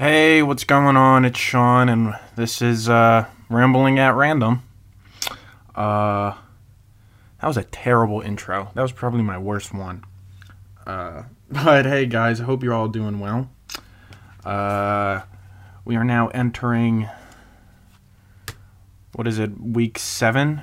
Hey, 0.00 0.42
what's 0.42 0.64
going 0.64 0.96
on? 0.96 1.26
It's 1.26 1.38
Sean, 1.38 1.90
and 1.90 2.14
this 2.34 2.62
is 2.62 2.88
uh, 2.88 3.26
Rambling 3.50 3.98
at 3.98 4.14
Random. 4.14 4.62
Uh, 5.74 6.36
that 7.38 7.46
was 7.46 7.58
a 7.58 7.64
terrible 7.64 8.22
intro. 8.22 8.70
That 8.74 8.80
was 8.80 8.92
probably 8.92 9.20
my 9.20 9.36
worst 9.36 9.74
one. 9.74 10.04
Uh, 10.86 11.24
but 11.50 11.84
hey, 11.84 12.06
guys, 12.06 12.40
I 12.40 12.44
hope 12.44 12.62
you're 12.62 12.72
all 12.72 12.88
doing 12.88 13.20
well. 13.20 13.50
Uh, 14.42 15.20
we 15.84 15.96
are 15.96 16.04
now 16.04 16.28
entering. 16.28 17.06
What 19.12 19.28
is 19.28 19.38
it? 19.38 19.60
Week 19.60 19.98
seven? 19.98 20.62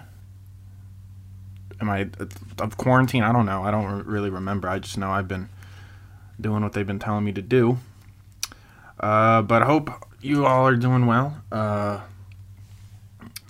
Am 1.79 1.91
I 1.91 2.09
of 2.57 2.77
quarantine? 2.77 3.21
I 3.21 3.31
don't 3.31 3.45
know. 3.45 3.61
I 3.61 3.69
don't 3.69 4.03
really 4.07 4.31
remember. 4.31 4.67
I 4.67 4.79
just 4.79 4.97
know 4.97 5.11
I've 5.11 5.27
been 5.27 5.49
doing 6.41 6.63
what 6.63 6.73
they've 6.73 6.87
been 6.87 6.97
telling 6.97 7.23
me 7.23 7.33
to 7.33 7.41
do. 7.43 7.77
Uh, 8.99 9.41
but 9.41 9.61
I 9.61 9.65
hope 9.65 9.89
you 10.21 10.45
all 10.45 10.67
are 10.67 10.75
doing 10.75 11.05
well. 11.05 11.41
Uh, 11.51 12.01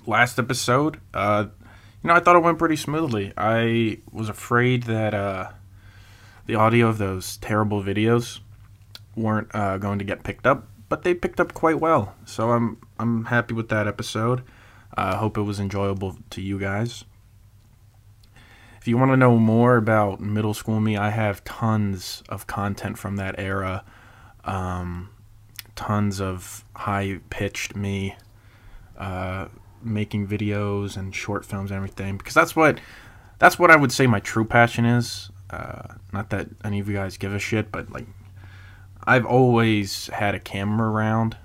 last 0.05 0.39
episode, 0.39 0.99
uh, 1.13 1.45
you 2.03 2.07
know, 2.07 2.13
I 2.13 2.19
thought 2.19 2.35
it 2.35 2.43
went 2.43 2.59
pretty 2.59 2.75
smoothly. 2.75 3.33
I 3.37 3.99
was 4.11 4.29
afraid 4.29 4.83
that 4.83 5.13
uh, 5.13 5.51
the 6.45 6.55
audio 6.55 6.87
of 6.87 6.97
those 6.97 7.37
terrible 7.37 7.83
videos 7.83 8.39
weren't 9.15 9.53
uh, 9.53 9.77
going 9.77 9.99
to 9.99 10.05
get 10.05 10.23
picked 10.23 10.45
up, 10.45 10.67
but 10.89 11.03
they 11.03 11.13
picked 11.13 11.39
up 11.39 11.53
quite 11.53 11.79
well. 11.79 12.15
So 12.25 12.51
I'm 12.51 12.77
I'm 12.99 13.25
happy 13.25 13.53
with 13.53 13.69
that 13.69 13.87
episode. 13.87 14.43
I 14.95 15.09
uh, 15.09 15.17
hope 15.17 15.37
it 15.37 15.41
was 15.43 15.59
enjoyable 15.59 16.17
to 16.31 16.41
you 16.41 16.59
guys. 16.59 17.03
If 18.79 18.87
you 18.87 18.97
want 18.97 19.11
to 19.11 19.17
know 19.17 19.37
more 19.37 19.75
about 19.75 20.21
middle 20.21 20.53
school 20.53 20.79
me, 20.79 20.95
I 20.97 21.09
have 21.09 21.43
tons 21.43 22.23
of 22.29 22.47
content 22.47 22.97
from 22.97 23.17
that 23.17 23.35
era. 23.37 23.83
Um, 24.45 25.09
tons 25.77 26.19
of 26.19 26.65
high 26.75 27.19
pitched 27.29 27.75
me 27.75 28.15
uh, 28.97 29.47
making 29.81 30.27
videos 30.27 30.97
and 30.97 31.15
short 31.15 31.45
films 31.45 31.71
and 31.71 31.77
everything 31.77 32.17
because 32.17 32.33
that's 32.33 32.55
what 32.55 32.79
that's 33.39 33.57
what 33.57 33.71
I 33.71 33.77
would 33.77 33.91
say 33.91 34.07
my 34.07 34.19
true 34.19 34.43
passion 34.43 34.83
is. 34.83 35.29
Uh, 35.49 35.93
not 36.11 36.31
that 36.31 36.47
any 36.65 36.79
of 36.79 36.89
you 36.89 36.95
guys 36.95 37.15
give 37.15 37.33
a 37.33 37.39
shit, 37.39 37.71
but 37.71 37.89
like 37.91 38.07
I've 39.05 39.25
always 39.25 40.07
had 40.07 40.35
a 40.35 40.39
camera 40.39 40.89
around, 40.89 41.37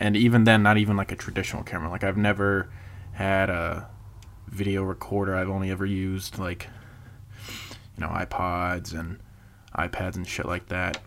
and 0.00 0.16
even 0.16 0.44
then, 0.44 0.62
not 0.62 0.78
even 0.78 0.96
like 0.96 1.12
a 1.12 1.16
traditional 1.16 1.62
camera. 1.62 1.90
Like 1.90 2.02
I've 2.02 2.16
never 2.16 2.68
had 3.12 3.50
a 3.50 3.88
video 4.48 4.82
recorder. 4.82 5.36
I've 5.36 5.50
only 5.50 5.70
ever 5.70 5.86
used 5.86 6.38
like 6.38 6.68
you 7.96 8.00
know 8.00 8.08
iPods 8.08 8.98
and 8.98 9.20
iPads 9.76 10.16
and 10.16 10.26
shit 10.26 10.46
like 10.46 10.66
that. 10.68 10.98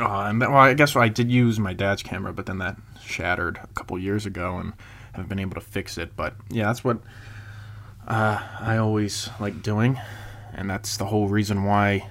Uh, 0.00 0.24
and 0.24 0.40
well, 0.40 0.56
I 0.56 0.74
guess 0.74 0.96
I 0.96 1.08
did 1.08 1.30
use 1.30 1.58
my 1.58 1.74
dad's 1.74 2.02
camera, 2.02 2.32
but 2.32 2.46
then 2.46 2.58
that 2.58 2.76
shattered 3.04 3.58
a 3.62 3.66
couple 3.68 3.98
years 3.98 4.24
ago, 4.24 4.58
and 4.58 4.72
haven't 5.12 5.28
been 5.28 5.38
able 5.38 5.54
to 5.54 5.60
fix 5.60 5.98
it. 5.98 6.16
But 6.16 6.34
yeah, 6.48 6.66
that's 6.66 6.82
what 6.82 6.98
uh, 8.06 8.40
I 8.60 8.78
always 8.78 9.28
like 9.38 9.62
doing, 9.62 10.00
and 10.54 10.70
that's 10.70 10.96
the 10.96 11.06
whole 11.06 11.28
reason 11.28 11.64
why 11.64 12.08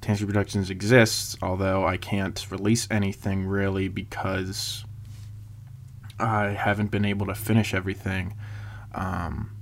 Tansy 0.00 0.26
Productions 0.26 0.70
exists. 0.70 1.36
Although 1.42 1.84
I 1.86 1.96
can't 1.96 2.46
release 2.50 2.86
anything 2.90 3.46
really 3.46 3.88
because 3.88 4.84
I 6.20 6.50
haven't 6.50 6.92
been 6.92 7.04
able 7.04 7.26
to 7.26 7.34
finish 7.34 7.74
everything. 7.74 8.36
Um, 8.94 9.56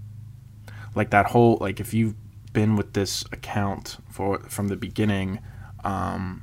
like 0.94 1.10
that 1.10 1.27
whole 1.27 1.56
like 1.60 1.80
if 1.80 1.94
you've 1.94 2.16
been 2.52 2.77
with 2.77 2.92
this 2.92 3.25
account 3.32 3.97
for 4.10 4.41
from 4.41 4.69
the 4.69 4.77
beginning. 4.77 5.41
Um, 5.82 6.42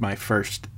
my 0.00 0.14
first 0.14 0.68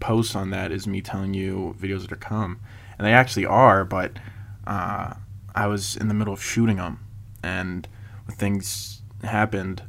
post 0.00 0.36
on 0.36 0.50
that 0.50 0.70
is 0.70 0.86
me 0.86 1.00
telling 1.00 1.34
you 1.34 1.74
videos 1.78 2.02
that 2.02 2.12
are 2.12 2.16
come, 2.16 2.60
and 2.98 3.06
they 3.06 3.12
actually 3.12 3.46
are. 3.46 3.84
But 3.84 4.18
uh, 4.66 5.14
I 5.54 5.66
was 5.66 5.96
in 5.96 6.08
the 6.08 6.14
middle 6.14 6.34
of 6.34 6.42
shooting 6.42 6.76
them, 6.76 7.00
and 7.42 7.88
things 8.30 9.02
happened 9.22 9.82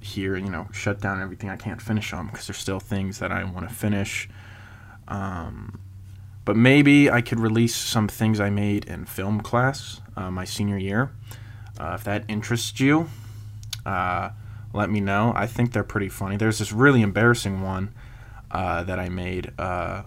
here, 0.00 0.36
you 0.36 0.50
know, 0.50 0.68
shut 0.72 1.00
down 1.00 1.20
everything. 1.20 1.48
I 1.48 1.56
can't 1.56 1.80
finish 1.80 2.10
them 2.10 2.26
because 2.26 2.46
there's 2.46 2.58
still 2.58 2.80
things 2.80 3.18
that 3.18 3.32
I 3.32 3.44
want 3.44 3.68
to 3.68 3.74
finish. 3.74 4.28
Um, 5.08 5.80
but 6.44 6.56
maybe 6.56 7.10
I 7.10 7.22
could 7.22 7.40
release 7.40 7.74
some 7.74 8.06
things 8.06 8.38
I 8.38 8.50
made 8.50 8.84
in 8.84 9.06
film 9.06 9.40
class 9.40 10.02
uh, 10.16 10.30
my 10.30 10.44
senior 10.44 10.76
year. 10.76 11.10
Uh, 11.78 11.96
if 11.98 12.04
that 12.04 12.24
interests 12.28 12.78
you, 12.78 13.08
uh, 13.86 14.30
let 14.72 14.90
me 14.90 15.00
know. 15.00 15.32
I 15.34 15.46
think 15.46 15.72
they're 15.72 15.82
pretty 15.82 16.08
funny. 16.08 16.36
There's 16.36 16.58
this 16.58 16.72
really 16.72 17.02
embarrassing 17.02 17.62
one 17.62 17.94
uh, 18.54 18.84
that 18.84 18.98
I 18.98 19.08
made. 19.08 19.52
Uh, 19.58 20.04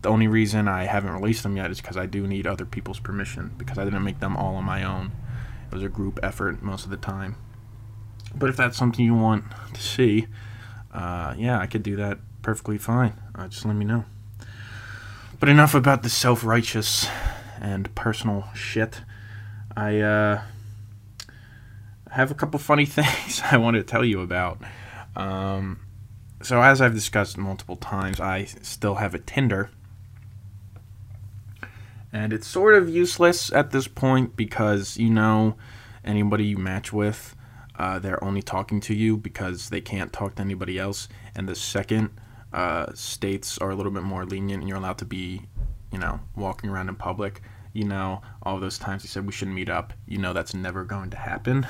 the 0.00 0.08
only 0.08 0.26
reason 0.26 0.66
I 0.66 0.84
haven't 0.84 1.12
released 1.12 1.44
them 1.44 1.56
yet 1.56 1.70
is 1.70 1.80
because 1.80 1.96
I 1.96 2.06
do 2.06 2.26
need 2.26 2.46
other 2.46 2.64
people's 2.64 2.98
permission 2.98 3.52
because 3.56 3.78
I 3.78 3.84
didn't 3.84 4.02
make 4.02 4.18
them 4.18 4.36
all 4.36 4.56
on 4.56 4.64
my 4.64 4.82
own. 4.82 5.12
It 5.70 5.74
was 5.74 5.84
a 5.84 5.88
group 5.88 6.18
effort 6.22 6.62
most 6.62 6.84
of 6.84 6.90
the 6.90 6.96
time. 6.96 7.36
But 8.34 8.48
if 8.48 8.56
that's 8.56 8.76
something 8.76 9.04
you 9.04 9.14
want 9.14 9.44
to 9.74 9.80
see, 9.80 10.26
uh, 10.92 11.34
yeah, 11.36 11.58
I 11.58 11.66
could 11.66 11.82
do 11.82 11.94
that 11.96 12.18
perfectly 12.40 12.78
fine. 12.78 13.12
Uh, 13.34 13.46
just 13.46 13.64
let 13.64 13.76
me 13.76 13.84
know. 13.84 14.04
But 15.38 15.48
enough 15.48 15.74
about 15.74 16.02
the 16.02 16.08
self 16.08 16.44
righteous 16.44 17.06
and 17.60 17.94
personal 17.94 18.48
shit. 18.54 19.02
I 19.76 20.00
uh, 20.00 20.42
have 22.10 22.30
a 22.30 22.34
couple 22.34 22.58
funny 22.58 22.86
things 22.86 23.42
I 23.50 23.58
want 23.58 23.76
to 23.76 23.82
tell 23.82 24.04
you 24.04 24.20
about. 24.20 24.60
Um, 25.14 25.80
so 26.42 26.62
as 26.62 26.80
I've 26.80 26.94
discussed 26.94 27.38
multiple 27.38 27.76
times, 27.76 28.20
I 28.20 28.44
still 28.44 28.96
have 28.96 29.14
a 29.14 29.18
Tinder. 29.18 29.70
And 32.12 32.32
it's 32.32 32.46
sort 32.46 32.74
of 32.74 32.88
useless 32.88 33.50
at 33.52 33.70
this 33.70 33.88
point 33.88 34.36
because, 34.36 34.98
you 34.98 35.08
know, 35.08 35.56
anybody 36.04 36.44
you 36.44 36.58
match 36.58 36.92
with, 36.92 37.34
uh, 37.78 37.98
they're 37.98 38.22
only 38.22 38.42
talking 38.42 38.80
to 38.80 38.94
you 38.94 39.16
because 39.16 39.70
they 39.70 39.80
can't 39.80 40.12
talk 40.12 40.34
to 40.34 40.42
anybody 40.42 40.78
else. 40.78 41.08
And 41.34 41.48
the 41.48 41.54
second 41.54 42.10
uh, 42.52 42.92
states 42.94 43.56
are 43.58 43.70
a 43.70 43.74
little 43.74 43.92
bit 43.92 44.02
more 44.02 44.26
lenient 44.26 44.60
and 44.60 44.68
you're 44.68 44.78
allowed 44.78 44.98
to 44.98 45.06
be, 45.06 45.42
you 45.90 45.98
know, 45.98 46.20
walking 46.36 46.68
around 46.68 46.90
in 46.90 46.96
public, 46.96 47.40
you 47.72 47.84
know, 47.84 48.20
all 48.42 48.60
those 48.60 48.78
times 48.78 49.02
he 49.02 49.08
said 49.08 49.24
we 49.24 49.32
shouldn't 49.32 49.56
meet 49.56 49.70
up, 49.70 49.94
you 50.06 50.18
know, 50.18 50.34
that's 50.34 50.52
never 50.52 50.84
going 50.84 51.08
to 51.10 51.16
happen. 51.16 51.66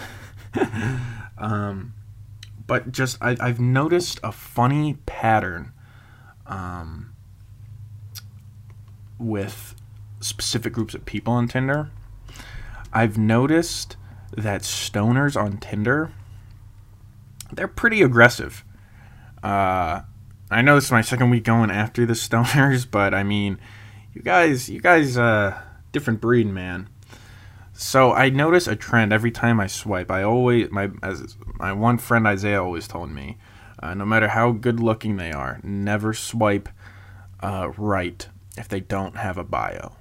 um, 1.38 1.94
but 2.72 2.90
just 2.90 3.18
I, 3.20 3.36
have 3.38 3.60
noticed 3.60 4.18
a 4.24 4.32
funny 4.32 4.94
pattern 5.04 5.72
um, 6.46 7.12
with 9.18 9.74
specific 10.20 10.72
groups 10.72 10.94
of 10.94 11.04
people 11.04 11.34
on 11.34 11.48
Tinder. 11.48 11.90
I've 12.90 13.18
noticed 13.18 13.98
that 14.38 14.62
stoners 14.62 15.38
on 15.38 15.58
Tinder 15.58 16.14
they're 17.52 17.68
pretty 17.68 18.00
aggressive. 18.00 18.64
Uh, 19.42 20.00
I 20.50 20.62
know 20.62 20.76
this 20.76 20.86
is 20.86 20.92
my 20.92 21.02
second 21.02 21.28
week 21.28 21.44
going 21.44 21.70
after 21.70 22.06
the 22.06 22.14
stoners, 22.14 22.90
but 22.90 23.12
I 23.12 23.22
mean, 23.22 23.58
you 24.14 24.22
guys, 24.22 24.70
you 24.70 24.80
guys, 24.80 25.18
uh, 25.18 25.60
different 25.92 26.22
breed, 26.22 26.46
man. 26.46 26.88
So 27.72 28.12
I 28.12 28.28
notice 28.28 28.66
a 28.66 28.76
trend 28.76 29.12
every 29.12 29.30
time 29.30 29.58
I 29.58 29.66
swipe. 29.66 30.10
I 30.10 30.22
always 30.22 30.70
my 30.70 30.90
as 31.02 31.36
my 31.58 31.72
one 31.72 31.98
friend 31.98 32.26
Isaiah 32.26 32.62
always 32.62 32.86
told 32.86 33.10
me, 33.10 33.38
uh, 33.82 33.94
no 33.94 34.04
matter 34.04 34.28
how 34.28 34.52
good 34.52 34.78
looking 34.78 35.16
they 35.16 35.32
are, 35.32 35.58
never 35.62 36.12
swipe 36.12 36.68
uh, 37.40 37.70
right 37.76 38.28
if 38.56 38.68
they 38.68 38.80
don't 38.80 39.16
have 39.16 39.38
a 39.38 39.44
bio. 39.44 39.92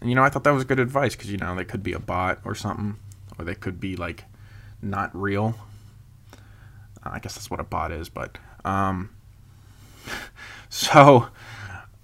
And 0.00 0.08
you 0.08 0.16
know, 0.16 0.22
I 0.22 0.30
thought 0.30 0.44
that 0.44 0.50
was 0.50 0.64
good 0.64 0.80
advice 0.80 1.14
because 1.14 1.30
you 1.30 1.36
know 1.36 1.54
they 1.54 1.64
could 1.64 1.82
be 1.82 1.92
a 1.92 1.98
bot 1.98 2.40
or 2.44 2.54
something, 2.54 2.96
or 3.38 3.44
they 3.44 3.54
could 3.54 3.78
be 3.78 3.94
like 3.94 4.24
not 4.80 5.14
real. 5.14 5.54
I 7.02 7.18
guess 7.20 7.34
that's 7.34 7.50
what 7.50 7.60
a 7.60 7.64
bot 7.64 7.92
is, 7.92 8.08
but 8.08 8.38
um, 8.64 9.10
so 10.68 11.28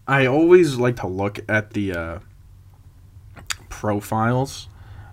I 0.06 0.26
always 0.26 0.76
like 0.76 0.96
to 0.96 1.06
look 1.06 1.40
at 1.48 1.72
the 1.72 1.92
uh, 1.92 2.18
profiles 3.68 4.68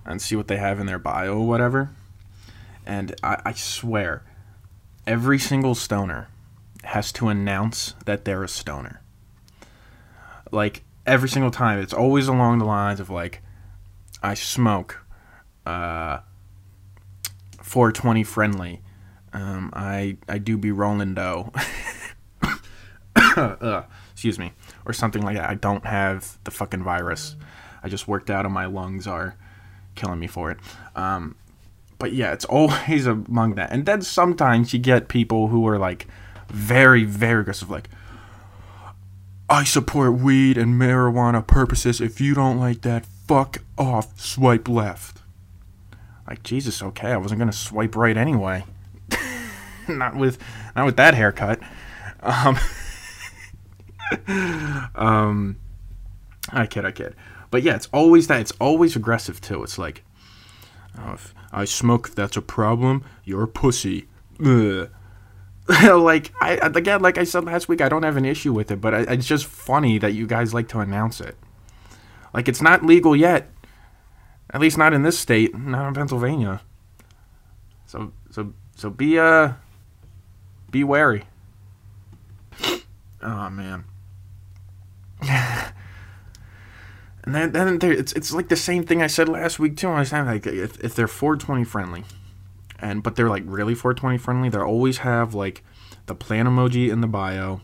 and 0.05 0.21
see 0.21 0.35
what 0.35 0.47
they 0.47 0.57
have 0.57 0.79
in 0.79 0.85
their 0.85 0.99
bio 0.99 1.39
or 1.39 1.47
whatever. 1.47 1.91
And 2.85 3.15
I, 3.23 3.41
I 3.45 3.53
swear, 3.53 4.23
every 5.05 5.39
single 5.39 5.75
stoner 5.75 6.27
has 6.83 7.11
to 7.13 7.29
announce 7.29 7.93
that 8.05 8.25
they're 8.25 8.43
a 8.43 8.49
stoner. 8.49 9.01
Like 10.51 10.83
every 11.05 11.29
single 11.29 11.51
time, 11.51 11.79
it's 11.79 11.93
always 11.93 12.27
along 12.27 12.59
the 12.59 12.65
lines 12.65 12.99
of 12.99 13.09
like, 13.09 13.41
I 14.23 14.33
smoke, 14.33 15.05
uh, 15.65 16.19
420 17.61 18.23
friendly. 18.23 18.81
Um, 19.33 19.71
I 19.73 20.17
I 20.27 20.39
do 20.39 20.57
be 20.57 20.71
rolling 20.71 21.13
dough. 21.13 21.53
uh, 23.15 23.83
excuse 24.11 24.37
me, 24.37 24.51
or 24.85 24.93
something 24.93 25.21
like 25.21 25.37
that. 25.37 25.49
I 25.49 25.55
don't 25.55 25.85
have 25.85 26.37
the 26.43 26.51
fucking 26.51 26.83
virus. 26.83 27.35
I 27.81 27.87
just 27.87 28.07
worked 28.07 28.29
out, 28.29 28.45
and 28.45 28.53
my 28.53 28.65
lungs 28.65 29.07
are 29.07 29.37
killing 30.01 30.19
me 30.19 30.27
for 30.27 30.51
it. 30.51 30.57
Um, 30.95 31.35
but 31.99 32.13
yeah, 32.13 32.33
it's 32.33 32.45
always 32.45 33.05
among 33.07 33.55
that. 33.55 33.71
And 33.71 33.85
then 33.85 34.01
sometimes 34.01 34.73
you 34.73 34.79
get 34.79 35.07
people 35.07 35.47
who 35.49 35.67
are 35.67 35.77
like 35.77 36.07
very, 36.49 37.05
very 37.05 37.41
aggressive, 37.41 37.69
like, 37.69 37.89
I 39.49 39.65
support 39.65 40.13
weed 40.13 40.57
and 40.57 40.79
marijuana 40.79 41.45
purposes. 41.45 41.99
If 41.99 42.21
you 42.21 42.33
don't 42.33 42.57
like 42.57 42.81
that, 42.81 43.05
fuck 43.27 43.57
off. 43.77 44.19
Swipe 44.19 44.69
left. 44.69 45.21
Like 46.25 46.41
Jesus, 46.43 46.81
okay, 46.81 47.11
I 47.11 47.17
wasn't 47.17 47.39
gonna 47.39 47.51
swipe 47.51 47.97
right 47.97 48.15
anyway. 48.15 48.63
not 49.89 50.15
with 50.15 50.37
not 50.73 50.85
with 50.85 50.95
that 50.95 51.15
haircut. 51.15 51.59
Um, 52.21 52.57
um, 54.95 55.57
I 56.49 56.65
kid, 56.67 56.85
I 56.85 56.91
kid. 56.91 57.15
But 57.51 57.63
yeah, 57.63 57.75
it's 57.75 57.89
always 57.93 58.27
that. 58.27 58.39
It's 58.39 58.53
always 58.59 58.95
aggressive 58.95 59.41
too. 59.41 59.61
It's 59.61 59.77
like, 59.77 60.03
oh, 60.97 61.13
if 61.13 61.35
I 61.51 61.65
smoke, 61.65 62.07
if 62.07 62.15
that's 62.15 62.37
a 62.37 62.41
problem. 62.41 63.03
You're 63.23 63.43
a 63.43 63.47
pussy. 63.47 64.07
like 65.67 66.31
I 66.41 66.59
again, 66.63 67.01
like 67.01 67.17
I 67.17 67.25
said 67.25 67.43
last 67.43 67.67
week, 67.67 67.81
I 67.81 67.89
don't 67.89 68.03
have 68.03 68.17
an 68.17 68.25
issue 68.25 68.53
with 68.53 68.71
it, 68.71 68.81
but 68.81 68.93
I, 68.93 68.99
it's 69.01 69.27
just 69.27 69.45
funny 69.45 69.97
that 69.99 70.13
you 70.13 70.25
guys 70.25 70.53
like 70.53 70.67
to 70.69 70.79
announce 70.79 71.21
it. 71.21 71.37
Like 72.33 72.47
it's 72.47 72.61
not 72.61 72.83
legal 72.85 73.15
yet, 73.15 73.51
at 74.49 74.61
least 74.61 74.77
not 74.77 74.93
in 74.93 75.03
this 75.03 75.19
state, 75.19 75.55
not 75.55 75.87
in 75.87 75.93
Pennsylvania. 75.93 76.61
So 77.85 78.13
so 78.31 78.53
so 78.75 78.89
be 78.89 79.19
uh 79.19 79.53
be 80.71 80.83
wary. 80.83 81.23
Oh 83.23 83.51
man. 83.51 83.83
and 87.23 87.35
then 87.35 87.51
then 87.51 87.79
it's 87.81 88.13
it's 88.13 88.33
like 88.33 88.49
the 88.49 88.55
same 88.55 88.83
thing 88.83 89.01
I 89.01 89.07
said 89.07 89.29
last 89.29 89.59
week 89.59 89.77
too. 89.77 89.89
I 89.89 89.99
was 89.99 90.11
like 90.11 90.45
if 90.47 90.79
if 90.83 90.95
they're 90.95 91.07
420 91.07 91.63
friendly, 91.63 92.03
and 92.79 93.03
but 93.03 93.15
they're 93.15 93.29
like 93.29 93.43
really 93.45 93.75
420 93.75 94.17
friendly, 94.17 94.49
they 94.49 94.57
always 94.57 94.99
have 94.99 95.33
like 95.33 95.63
the 96.07 96.15
plan 96.15 96.47
emoji 96.47 96.91
in 96.91 97.01
the 97.01 97.07
bio, 97.07 97.61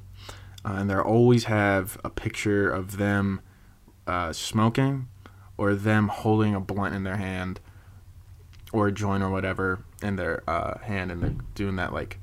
uh, 0.63 0.73
and 0.73 0.89
they 0.89 0.95
always 0.95 1.45
have 1.45 1.99
a 2.03 2.09
picture 2.09 2.69
of 2.69 2.97
them 2.97 3.41
uh, 4.05 4.31
smoking 4.31 5.07
or 5.57 5.73
them 5.73 6.07
holding 6.07 6.53
a 6.53 6.59
blunt 6.59 6.93
in 6.93 7.03
their 7.03 7.17
hand 7.17 7.59
or 8.71 8.87
a 8.87 8.91
joint 8.91 9.23
or 9.23 9.29
whatever 9.29 9.79
in 10.01 10.15
their 10.15 10.43
uh, 10.47 10.77
hand 10.79 11.11
and 11.11 11.23
they're 11.23 11.35
doing 11.55 11.77
that 11.77 11.93
like 11.93 12.19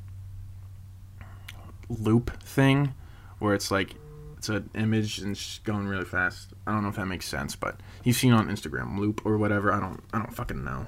loop 1.89 2.41
thing 2.43 2.95
where 3.39 3.55
it's 3.55 3.71
like 3.71 3.95
it's 4.45 4.51
an 4.51 4.71
image 4.75 5.19
and 5.21 5.33
it's 5.33 5.59
going 5.61 5.87
really 5.87 6.05
fast. 6.05 6.53
I 6.67 6.73
don't 6.73 6.83
know 6.83 6.91
if 6.91 6.97
that 6.97 7.07
makes 7.07 7.27
sense, 7.27 7.57
but 7.57 7.81
you've 8.03 8.17
seen 8.17 8.33
on 8.33 8.49
Instagram 8.49 8.99
loop 8.99 9.25
or 9.25 9.39
whatever. 9.39 9.73
I 9.73 9.81
don't 9.81 10.03
I 10.13 10.19
don't 10.19 10.35
fucking 10.35 10.63
know. 10.63 10.87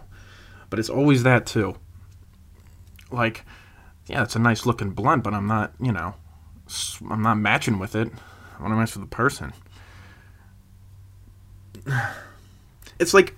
But 0.69 0.79
it's 0.79 0.91
always 0.91 1.23
that 1.23 1.47
too. 1.47 1.76
Like 3.11 3.47
yeah, 4.06 4.23
it's 4.23 4.37
a 4.37 4.38
nice 4.38 4.67
looking 4.67 4.91
blunt, 4.91 5.25
but 5.25 5.32
I'm 5.32 5.47
not, 5.47 5.73
you 5.81 5.91
know, 5.91 6.14
I'm 7.11 7.23
not 7.23 7.37
matching 7.37 7.79
with 7.79 7.97
it. 7.97 8.08
I 8.58 8.62
want 8.62 8.73
to 8.73 8.76
match 8.76 8.94
with 8.94 9.08
the 9.08 9.14
person. 9.14 9.53
It's 12.99 13.12
like 13.12 13.37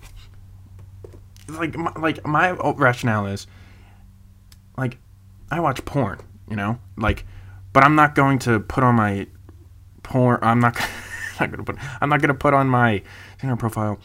like 1.48 1.76
my, 1.76 1.92
like 1.96 2.24
my 2.24 2.52
rationale 2.52 3.26
is 3.26 3.48
like 4.76 4.98
I 5.50 5.58
watch 5.58 5.84
porn, 5.84 6.20
you 6.48 6.54
know, 6.54 6.78
like, 6.96 7.26
but 7.72 7.84
I'm 7.84 7.96
not 7.96 8.14
going 8.14 8.38
to 8.40 8.60
put 8.60 8.84
on 8.84 8.94
my 8.94 9.26
porn. 10.08 10.38
I'm 10.42 10.60
not, 10.60 10.74
not 11.40 11.50
gonna 11.50 11.62
put. 11.62 11.76
I'm 12.00 12.08
not 12.08 12.20
gonna 12.20 12.34
put 12.34 12.54
on 12.54 12.66
my 12.68 13.02
Tinder 13.38 13.56
profile. 13.56 14.00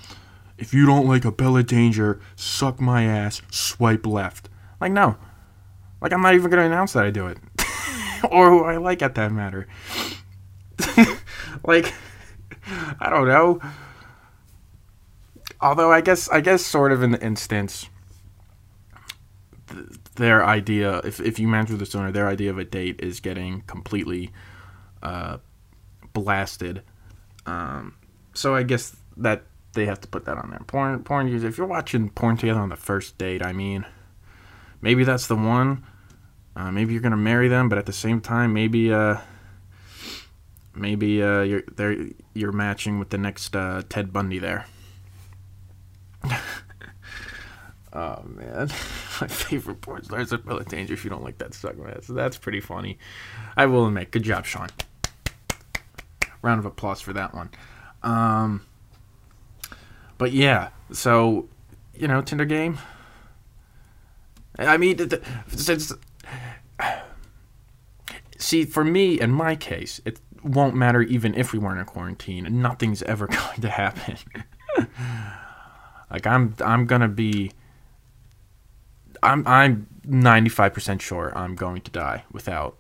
If 0.58 0.74
you 0.74 0.86
don't 0.86 1.08
like 1.08 1.26
a 1.26 1.32
Bella 1.32 1.64
Danger, 1.64 2.20
suck 2.36 2.80
my 2.80 3.04
ass. 3.04 3.42
Swipe 3.50 4.06
left. 4.06 4.50
Like 4.80 4.92
no, 4.92 5.18
like 6.02 6.14
I'm 6.14 6.22
not 6.22 6.36
even 6.36 6.52
gonna 6.52 6.66
announce 6.66 6.94
that 6.94 7.06
I 7.06 7.10
do 7.10 7.28
it, 7.28 7.40
or 8.30 8.50
who 8.50 8.64
I 8.66 8.78
like 8.78 9.02
at 9.02 9.16
that 9.16 9.32
matter. 9.32 9.68
like 11.64 11.94
I 13.00 13.10
don't 13.10 13.28
know. 13.28 13.60
Although 15.62 15.92
I 15.92 16.02
guess 16.02 16.30
I 16.30 16.42
guess 16.42 16.66
sort 16.66 16.92
of 16.92 17.02
in 17.02 17.12
the 17.12 17.26
instance 17.26 17.90
their 20.16 20.46
idea, 20.46 21.00
if, 21.00 21.20
if 21.20 21.40
you 21.40 21.48
match 21.48 21.70
with 21.72 21.80
the 21.80 21.98
owner 21.98 22.12
their 22.12 22.28
idea 22.28 22.52
of 22.52 22.60
a 22.60 22.64
date 22.64 23.00
is 23.02 23.20
getting 23.20 23.62
completely 23.62 24.32
uh, 25.02 25.38
blasted. 26.13 26.83
Um, 27.45 27.95
so 28.33 28.56
I 28.56 28.63
guess 28.63 28.95
that 29.18 29.44
they 29.74 29.86
have 29.86 30.00
to 30.01 30.07
put 30.07 30.25
that 30.25 30.38
on 30.38 30.50
there. 30.51 30.62
Porn, 30.65 31.04
porn. 31.04 31.27
If 31.27 31.57
you're 31.57 31.68
watching 31.68 32.10
porn 32.10 32.38
together 32.38 32.60
on 32.60 32.69
the 32.69 32.75
first 32.75 33.18
date, 33.18 33.44
I 33.44 33.54
mean, 33.54 33.86
maybe 34.81 35.04
that's 35.04 35.27
the 35.27 35.36
one. 35.36 35.83
Uh, 36.56 36.71
maybe 36.71 36.94
you're 36.94 37.01
gonna 37.01 37.18
marry 37.18 37.48
them, 37.48 37.68
but 37.68 37.77
at 37.77 37.86
the 37.88 37.94
same 37.94 38.21
time, 38.21 38.54
maybe 38.54 38.94
uh, 38.94 39.18
maybe 40.75 41.24
uh, 41.24 41.42
you're 41.42 41.63
there. 41.75 41.95
You're 42.33 42.51
matching 42.51 43.00
with 43.00 43.09
the 43.09 43.18
next 43.18 43.56
uh, 43.56 43.81
Ted 43.89 44.13
Bundy 44.13 44.39
there. 44.39 44.66
Oh 47.95 48.24
man, 48.25 48.69
my 49.21 49.27
favorite 49.27 49.81
porn 49.81 50.04
stars 50.04 50.33
are 50.33 50.39
Bella 50.39 50.63
Danger. 50.63 50.95
If 50.95 51.04
you 51.04 51.12
don't 51.12 51.24
like 51.24 51.38
that 51.38 51.54
suck, 51.54 51.75
that's 52.09 52.38
pretty 52.38 52.59
funny. 52.59 52.98
I 53.56 53.68
will 53.68 53.86
admit, 53.86 54.09
good 54.09 54.24
job, 54.24 54.45
Sean. 54.45 54.69
Round 56.44 56.60
of 56.60 56.66
applause 56.66 57.01
for 57.01 57.13
that 57.13 57.34
one. 57.34 57.50
Um, 58.04 58.66
but 60.19 60.31
yeah, 60.31 60.69
so 60.92 61.48
you 61.95 62.07
know, 62.07 62.22
Tinder 62.22 62.45
game. 62.45 62.78
I 64.60 64.78
mean, 64.78 65.10
since 65.48 65.92
see, 68.38 68.66
for 68.66 68.84
me, 68.84 69.19
in 69.19 69.31
my 69.31 69.56
case, 69.56 70.00
it 70.06 70.19
won't 70.44 70.75
matter 70.75 71.01
even 71.01 71.34
if 71.34 71.54
we 71.54 71.60
weren't 71.60 71.80
in 71.80 71.86
quarantine. 71.86 72.62
Nothing's 72.62 73.01
ever 73.04 73.28
going 73.40 73.62
to 73.62 73.69
happen. 73.69 74.18
like 76.12 76.28
I'm, 76.28 76.56
I'm 76.63 76.86
gonna 76.86 77.07
be 77.07 77.51
I'm 79.24 79.48
I'm 79.48 79.88
95% 80.06 81.01
sure 81.01 81.31
I'm 81.36 81.56
going 81.56 81.81
to 81.81 81.92
die 81.92 82.25
without 82.31 82.78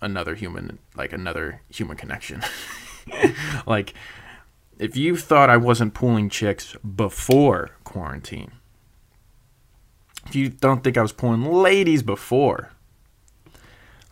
another 0.00 0.34
human 0.34 0.78
like 0.96 1.12
another 1.12 1.60
human 1.68 1.96
connection. 1.96 2.42
like 3.66 3.94
if 4.78 4.96
you 4.96 5.16
thought 5.16 5.50
I 5.50 5.56
wasn't 5.56 5.94
pulling 5.94 6.28
chicks 6.28 6.74
before 6.76 7.70
quarantine, 7.84 8.52
if 10.26 10.34
you 10.34 10.48
don't 10.48 10.82
think 10.82 10.96
I 10.96 11.02
was 11.02 11.12
pulling 11.12 11.44
ladies 11.44 12.02
before, 12.02 12.72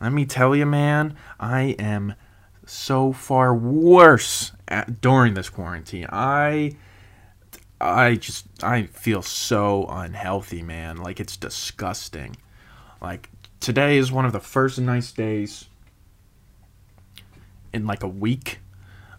let 0.00 0.12
me 0.12 0.26
tell 0.26 0.54
you, 0.54 0.66
man, 0.66 1.16
I 1.40 1.76
am 1.78 2.14
so 2.66 3.12
far 3.12 3.54
worse 3.54 4.52
at, 4.68 5.00
during 5.00 5.34
this 5.34 5.48
quarantine. 5.48 6.06
I 6.10 6.76
I 7.80 8.16
just 8.16 8.46
I 8.62 8.84
feel 8.86 9.22
so 9.22 9.86
unhealthy, 9.88 10.62
man. 10.62 10.98
Like 10.98 11.20
it's 11.20 11.36
disgusting. 11.36 12.36
Like 13.00 13.30
today 13.60 13.96
is 13.96 14.12
one 14.12 14.24
of 14.24 14.32
the 14.32 14.40
first 14.40 14.78
nice 14.78 15.12
days 15.12 15.66
in 17.72 17.86
like 17.86 18.02
a 18.02 18.08
week. 18.08 18.58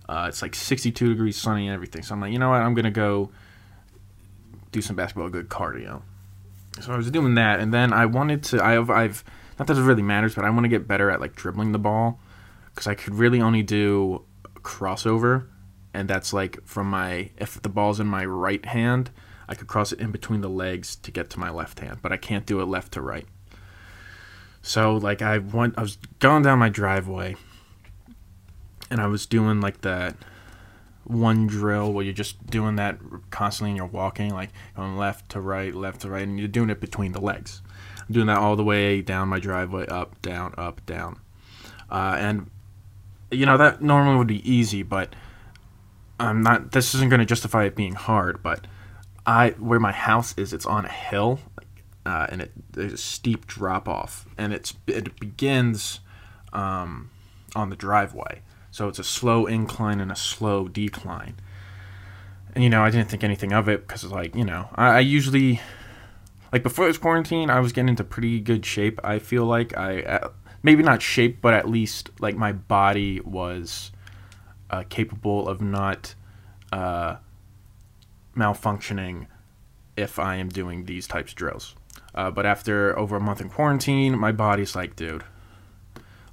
Uh, 0.09 0.25
it's 0.27 0.41
like 0.41 0.55
62 0.55 1.09
degrees, 1.09 1.37
sunny, 1.37 1.67
and 1.67 1.73
everything. 1.73 2.01
So 2.01 2.15
I'm 2.15 2.21
like, 2.21 2.31
you 2.31 2.39
know 2.39 2.49
what? 2.49 2.61
I'm 2.61 2.73
gonna 2.73 2.91
go 2.91 3.29
do 4.71 4.81
some 4.81 4.95
basketball, 4.95 5.29
good 5.29 5.49
cardio. 5.49 6.01
So 6.81 6.93
I 6.93 6.97
was 6.97 7.11
doing 7.11 7.35
that, 7.35 7.59
and 7.59 7.73
then 7.73 7.93
I 7.93 8.05
wanted 8.05 8.43
to. 8.45 8.63
I've, 8.63 8.89
I've 8.89 9.23
not 9.57 9.67
that 9.67 9.77
it 9.77 9.81
really 9.81 10.01
matters, 10.01 10.35
but 10.35 10.45
I 10.45 10.49
want 10.49 10.63
to 10.63 10.69
get 10.69 10.87
better 10.87 11.11
at 11.11 11.19
like 11.19 11.35
dribbling 11.35 11.73
the 11.73 11.79
ball 11.79 12.19
because 12.73 12.87
I 12.87 12.95
could 12.95 13.15
really 13.15 13.41
only 13.41 13.61
do 13.61 14.23
crossover 14.55 15.47
and 15.93 16.07
that's 16.09 16.33
like 16.33 16.65
from 16.65 16.89
my 16.89 17.29
if 17.37 17.61
the 17.61 17.69
ball's 17.69 17.99
in 17.99 18.07
my 18.07 18.25
right 18.25 18.63
hand, 18.65 19.11
I 19.47 19.55
could 19.55 19.67
cross 19.67 19.91
it 19.91 19.99
in 19.99 20.11
between 20.11 20.41
the 20.41 20.49
legs 20.49 20.95
to 20.97 21.11
get 21.11 21.29
to 21.31 21.39
my 21.39 21.49
left 21.49 21.79
hand, 21.79 21.99
but 22.01 22.11
I 22.11 22.17
can't 22.17 22.45
do 22.45 22.61
it 22.61 22.65
left 22.65 22.93
to 22.93 23.01
right. 23.01 23.25
So 24.61 24.95
like 24.95 25.21
I 25.21 25.39
went 25.39 25.75
I 25.77 25.81
was 25.81 25.97
going 26.19 26.43
down 26.43 26.59
my 26.59 26.69
driveway 26.69 27.35
and 28.89 29.00
I 29.00 29.08
was 29.08 29.25
doing 29.25 29.62
like 29.62 29.81
that 29.81 30.15
one 31.03 31.48
drill 31.48 31.91
where 31.91 32.05
you're 32.05 32.13
just 32.13 32.46
doing 32.48 32.75
that 32.75 33.00
constantly 33.31 33.72
and 33.72 33.77
you're 33.77 33.88
walking 33.88 34.34
like 34.34 34.50
going 34.75 34.98
left 34.98 35.29
to 35.29 35.41
right, 35.41 35.74
left 35.74 36.01
to 36.01 36.10
right 36.10 36.24
and 36.24 36.38
you're 36.38 36.48
doing 36.48 36.69
it 36.69 36.79
between 36.79 37.13
the 37.13 37.22
legs. 37.22 37.62
I'm 38.08 38.13
doing 38.13 38.27
that 38.27 38.38
all 38.38 38.55
the 38.55 38.63
way 38.63 39.01
down 39.01 39.27
my 39.27 39.39
driveway, 39.39 39.88
up, 39.88 40.22
down, 40.22 40.53
up, 40.58 40.86
down. 40.86 41.19
Uh, 41.89 42.15
and 42.19 42.50
you 43.31 43.46
know 43.46 43.58
that 43.58 43.81
normally 43.81 44.17
would 44.17 44.27
be 44.27 44.50
easy, 44.50 44.84
but 44.84 45.15
I'm 46.19 46.41
not. 46.41 46.72
This 46.72 46.93
isn't 46.96 47.10
going 47.10 47.19
to 47.19 47.25
justify 47.25 47.65
it 47.65 47.75
being 47.75 47.93
hard, 47.93 48.43
but 48.43 48.67
I 49.25 49.51
where 49.51 49.79
my 49.79 49.91
house 49.91 50.34
is, 50.38 50.53
it's 50.53 50.65
on 50.65 50.86
a 50.86 50.91
hill, 50.91 51.39
uh, 52.05 52.27
and 52.29 52.41
it 52.41 52.51
there's 52.72 52.93
a 52.93 52.98
steep 52.98 53.48
drop 53.48 53.88
off, 53.88 54.27
and 54.38 54.53
it's 54.53 54.74
it 54.88 55.19
begins 55.19 56.00
um, 56.53 57.10
on 57.55 57.69
the 57.69 57.75
driveway, 57.75 58.41
so 58.71 58.88
it's 58.88 58.99
a 58.99 59.03
slow 59.03 59.45
incline 59.45 59.99
and 59.99 60.11
a 60.11 60.15
slow 60.15 60.67
decline. 60.67 61.35
And 62.53 62.63
you 62.63 62.69
know, 62.69 62.83
I 62.83 62.89
didn't 62.89 63.09
think 63.09 63.23
anything 63.23 63.53
of 63.53 63.69
it 63.69 63.88
because 63.88 64.03
it's 64.03 64.13
like 64.13 64.35
you 64.35 64.45
know, 64.45 64.69
I, 64.75 64.88
I 64.88 64.99
usually 64.99 65.61
like 66.51 66.63
before 66.63 66.88
this 66.88 66.97
quarantine, 66.97 67.49
I 67.49 67.59
was 67.59 67.71
getting 67.71 67.89
into 67.89 68.03
pretty 68.03 68.39
good 68.39 68.65
shape. 68.65 68.99
I 69.03 69.19
feel 69.19 69.45
like 69.45 69.77
I 69.77 70.01
uh, 70.01 70.29
maybe 70.63 70.83
not 70.83 71.01
shape, 71.01 71.41
but 71.41 71.53
at 71.53 71.69
least 71.69 72.09
like 72.19 72.35
my 72.35 72.51
body 72.51 73.19
was 73.21 73.91
uh, 74.69 74.83
capable 74.89 75.47
of 75.47 75.61
not 75.61 76.15
uh, 76.71 77.17
malfunctioning 78.35 79.27
if 79.97 80.17
I 80.17 80.35
am 80.35 80.49
doing 80.49 80.85
these 80.85 81.07
types 81.07 81.31
of 81.31 81.38
drills. 81.38 81.75
Uh, 82.15 82.31
but 82.31 82.45
after 82.45 82.97
over 82.97 83.17
a 83.17 83.19
month 83.19 83.41
in 83.41 83.49
quarantine, 83.49 84.17
my 84.17 84.31
body's 84.31 84.75
like, 84.75 84.95
dude, 84.95 85.23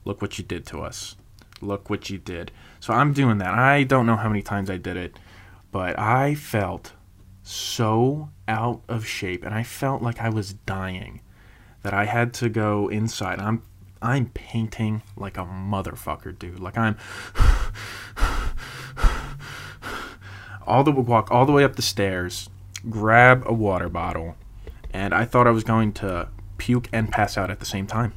look 0.05 0.23
what 0.23 0.39
you 0.39 0.45
did 0.45 0.67
to 0.67 0.81
us. 0.81 1.17
Look 1.61 1.89
what 1.89 2.11
you 2.11 2.19
did. 2.19 2.53
So 2.81 2.93
I'm 2.93 3.13
doing 3.13 3.39
that. 3.39 3.55
I 3.55 3.83
don't 3.83 4.07
know 4.07 4.17
how 4.17 4.29
many 4.29 4.43
times 4.43 4.71
I 4.71 4.77
did 4.77 4.97
it, 4.97 5.19
but 5.73 5.99
I 5.99 6.35
felt 6.35 6.93
so 7.43 8.31
out 8.49 8.83
of 8.89 9.07
shape 9.07 9.45
and 9.45 9.55
I 9.55 9.63
felt 9.63 10.03
like 10.03 10.21
I 10.21 10.29
was 10.29 10.53
dying 10.53 11.21
that 11.83 11.95
I 11.95 12.05
had 12.05 12.35
to 12.35 12.49
go 12.49 12.89
inside. 12.89 13.39
I'm 13.39 13.63
I'm 14.03 14.27
painting 14.27 15.03
like 15.17 15.39
a 15.39 15.45
motherfucker, 15.45 16.39
dude. 16.39 16.61
Like 16.61 16.77
I'm 16.77 16.97
all 20.67 20.85
the 20.85 20.93
walk 20.93 21.31
all 21.31 21.47
the 21.47 21.53
way 21.53 21.65
up 21.65 21.77
the 21.77 21.83
stairs, 21.83 22.51
grab 22.91 23.45
a 23.47 23.53
water 23.53 23.89
bottle, 23.89 24.37
and 24.93 25.15
I 25.15 25.25
thought 25.25 25.47
I 25.47 25.53
was 25.53 25.65
going 25.65 25.93
to 25.95 26.29
puke 26.59 26.89
and 26.93 27.11
pass 27.11 27.39
out 27.39 27.51
at 27.51 27.61
the 27.61 27.67
same 27.67 27.87
time. 27.87 28.13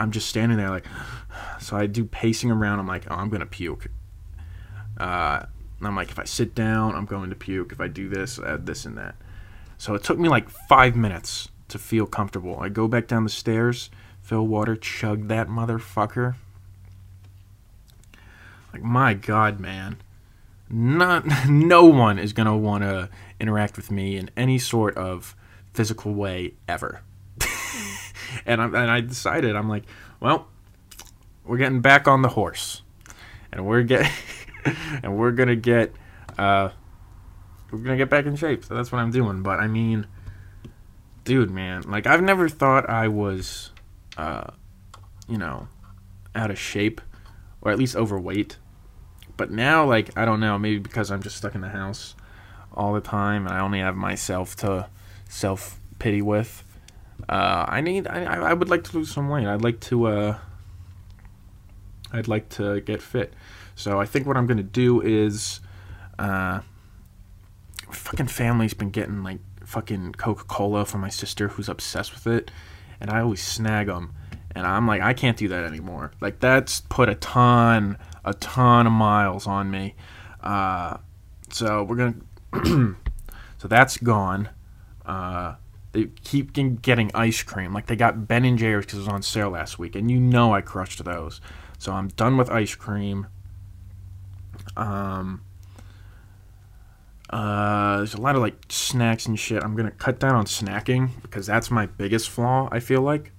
I'm 0.00 0.10
just 0.10 0.28
standing 0.28 0.58
there 0.58 0.70
like, 0.70 0.86
so 1.60 1.76
I 1.76 1.86
do 1.86 2.04
pacing 2.04 2.50
around. 2.50 2.80
I'm 2.80 2.88
like, 2.88 3.04
oh, 3.10 3.14
I'm 3.14 3.28
gonna 3.28 3.46
puke. 3.46 3.86
Uh, 4.98 5.44
I'm 5.82 5.96
like, 5.96 6.10
if 6.10 6.18
I 6.18 6.24
sit 6.24 6.54
down, 6.54 6.94
I'm 6.94 7.06
going 7.06 7.30
to 7.30 7.36
puke. 7.36 7.72
If 7.72 7.80
I 7.80 7.88
do 7.88 8.08
this, 8.08 8.38
add 8.38 8.66
this 8.66 8.84
and 8.84 8.98
that. 8.98 9.14
So 9.78 9.94
it 9.94 10.04
took 10.04 10.18
me 10.18 10.28
like 10.28 10.50
five 10.50 10.94
minutes 10.94 11.48
to 11.68 11.78
feel 11.78 12.06
comfortable. 12.06 12.58
I 12.60 12.68
go 12.68 12.86
back 12.86 13.06
down 13.06 13.24
the 13.24 13.30
stairs, 13.30 13.88
fill 14.20 14.46
water, 14.46 14.76
chug 14.76 15.28
that 15.28 15.48
motherfucker. 15.48 16.34
Like 18.72 18.82
my 18.82 19.14
God, 19.14 19.58
man, 19.58 19.96
not 20.68 21.24
no 21.48 21.84
one 21.86 22.18
is 22.18 22.32
gonna 22.32 22.56
want 22.56 22.84
to 22.84 23.08
interact 23.40 23.76
with 23.76 23.90
me 23.90 24.16
in 24.16 24.30
any 24.36 24.58
sort 24.58 24.96
of 24.96 25.34
physical 25.72 26.12
way 26.12 26.54
ever. 26.68 27.00
And 28.46 28.60
I 28.60 28.64
and 28.66 28.90
I 28.90 29.00
decided 29.00 29.56
I'm 29.56 29.68
like, 29.68 29.84
well, 30.20 30.48
we're 31.44 31.58
getting 31.58 31.80
back 31.80 32.08
on 32.08 32.22
the 32.22 32.28
horse, 32.28 32.82
and 33.52 33.66
we're 33.66 33.82
get 33.82 34.10
and 35.02 35.16
we're 35.16 35.32
gonna 35.32 35.56
get 35.56 35.92
uh 36.38 36.70
we're 37.70 37.78
gonna 37.78 37.96
get 37.96 38.10
back 38.10 38.26
in 38.26 38.36
shape. 38.36 38.64
So 38.64 38.74
that's 38.74 38.90
what 38.92 38.98
I'm 38.98 39.10
doing. 39.10 39.42
But 39.42 39.60
I 39.60 39.66
mean, 39.66 40.06
dude, 41.24 41.50
man, 41.50 41.82
like 41.82 42.06
I've 42.06 42.22
never 42.22 42.48
thought 42.48 42.88
I 42.88 43.08
was, 43.08 43.70
uh, 44.16 44.50
you 45.28 45.38
know, 45.38 45.68
out 46.34 46.50
of 46.50 46.58
shape 46.58 47.00
or 47.62 47.70
at 47.70 47.78
least 47.78 47.96
overweight. 47.96 48.58
But 49.36 49.50
now, 49.50 49.86
like, 49.86 50.16
I 50.18 50.24
don't 50.24 50.40
know, 50.40 50.58
maybe 50.58 50.78
because 50.78 51.10
I'm 51.10 51.22
just 51.22 51.36
stuck 51.36 51.54
in 51.54 51.60
the 51.60 51.68
house 51.68 52.14
all 52.74 52.92
the 52.92 53.00
time 53.00 53.46
and 53.46 53.54
I 53.54 53.60
only 53.60 53.78
have 53.78 53.96
myself 53.96 54.54
to 54.56 54.88
self 55.28 55.78
pity 55.98 56.22
with. 56.22 56.64
Uh, 57.30 57.64
I 57.68 57.80
need. 57.80 58.08
I, 58.08 58.24
I 58.24 58.52
would 58.52 58.68
like 58.68 58.82
to 58.84 58.96
lose 58.96 59.14
some 59.14 59.28
weight. 59.28 59.46
I'd 59.46 59.62
like 59.62 59.78
to. 59.82 60.06
Uh, 60.08 60.38
I'd 62.12 62.26
like 62.26 62.48
to 62.50 62.80
get 62.80 63.00
fit. 63.00 63.34
So 63.76 64.00
I 64.00 64.04
think 64.04 64.26
what 64.26 64.36
I'm 64.36 64.48
gonna 64.48 64.64
do 64.64 65.00
is, 65.00 65.60
uh, 66.18 66.60
fucking 67.88 68.26
family's 68.26 68.74
been 68.74 68.90
getting 68.90 69.22
like 69.22 69.38
fucking 69.64 70.14
Coca 70.14 70.42
Cola 70.42 70.84
for 70.84 70.98
my 70.98 71.08
sister 71.08 71.46
who's 71.46 71.68
obsessed 71.68 72.12
with 72.12 72.26
it, 72.26 72.50
and 73.00 73.10
I 73.10 73.20
always 73.20 73.40
snag 73.40 73.86
them, 73.86 74.12
and 74.56 74.66
I'm 74.66 74.88
like, 74.88 75.00
I 75.00 75.14
can't 75.14 75.36
do 75.36 75.46
that 75.48 75.62
anymore. 75.62 76.10
Like 76.20 76.40
that's 76.40 76.80
put 76.80 77.08
a 77.08 77.14
ton, 77.14 77.96
a 78.24 78.34
ton 78.34 78.88
of 78.88 78.92
miles 78.92 79.46
on 79.46 79.70
me. 79.70 79.94
Uh, 80.42 80.96
so 81.52 81.84
we're 81.84 81.96
gonna, 81.96 82.96
so 83.58 83.68
that's 83.68 83.98
gone. 83.98 84.48
Uh, 85.06 85.54
they 85.92 86.06
keep 86.22 86.52
getting 86.52 87.10
ice 87.14 87.42
cream. 87.42 87.72
Like 87.72 87.86
they 87.86 87.96
got 87.96 88.28
Ben 88.28 88.44
and 88.44 88.58
Jerry's 88.58 88.86
because 88.86 88.98
it 88.98 89.02
was 89.02 89.08
on 89.08 89.22
sale 89.22 89.50
last 89.50 89.78
week, 89.78 89.94
and 89.94 90.10
you 90.10 90.20
know 90.20 90.54
I 90.54 90.60
crushed 90.60 91.04
those. 91.04 91.40
So 91.78 91.92
I'm 91.92 92.08
done 92.08 92.36
with 92.36 92.50
ice 92.50 92.74
cream. 92.74 93.26
Um, 94.76 95.42
uh, 97.30 97.98
there's 97.98 98.14
a 98.14 98.20
lot 98.20 98.36
of 98.36 98.42
like 98.42 98.56
snacks 98.68 99.26
and 99.26 99.38
shit. 99.38 99.62
I'm 99.62 99.74
gonna 99.74 99.90
cut 99.90 100.20
down 100.20 100.34
on 100.34 100.44
snacking 100.44 101.10
because 101.22 101.46
that's 101.46 101.70
my 101.70 101.86
biggest 101.86 102.28
flaw. 102.28 102.68
I 102.70 102.80
feel 102.80 103.02
like, 103.02 103.32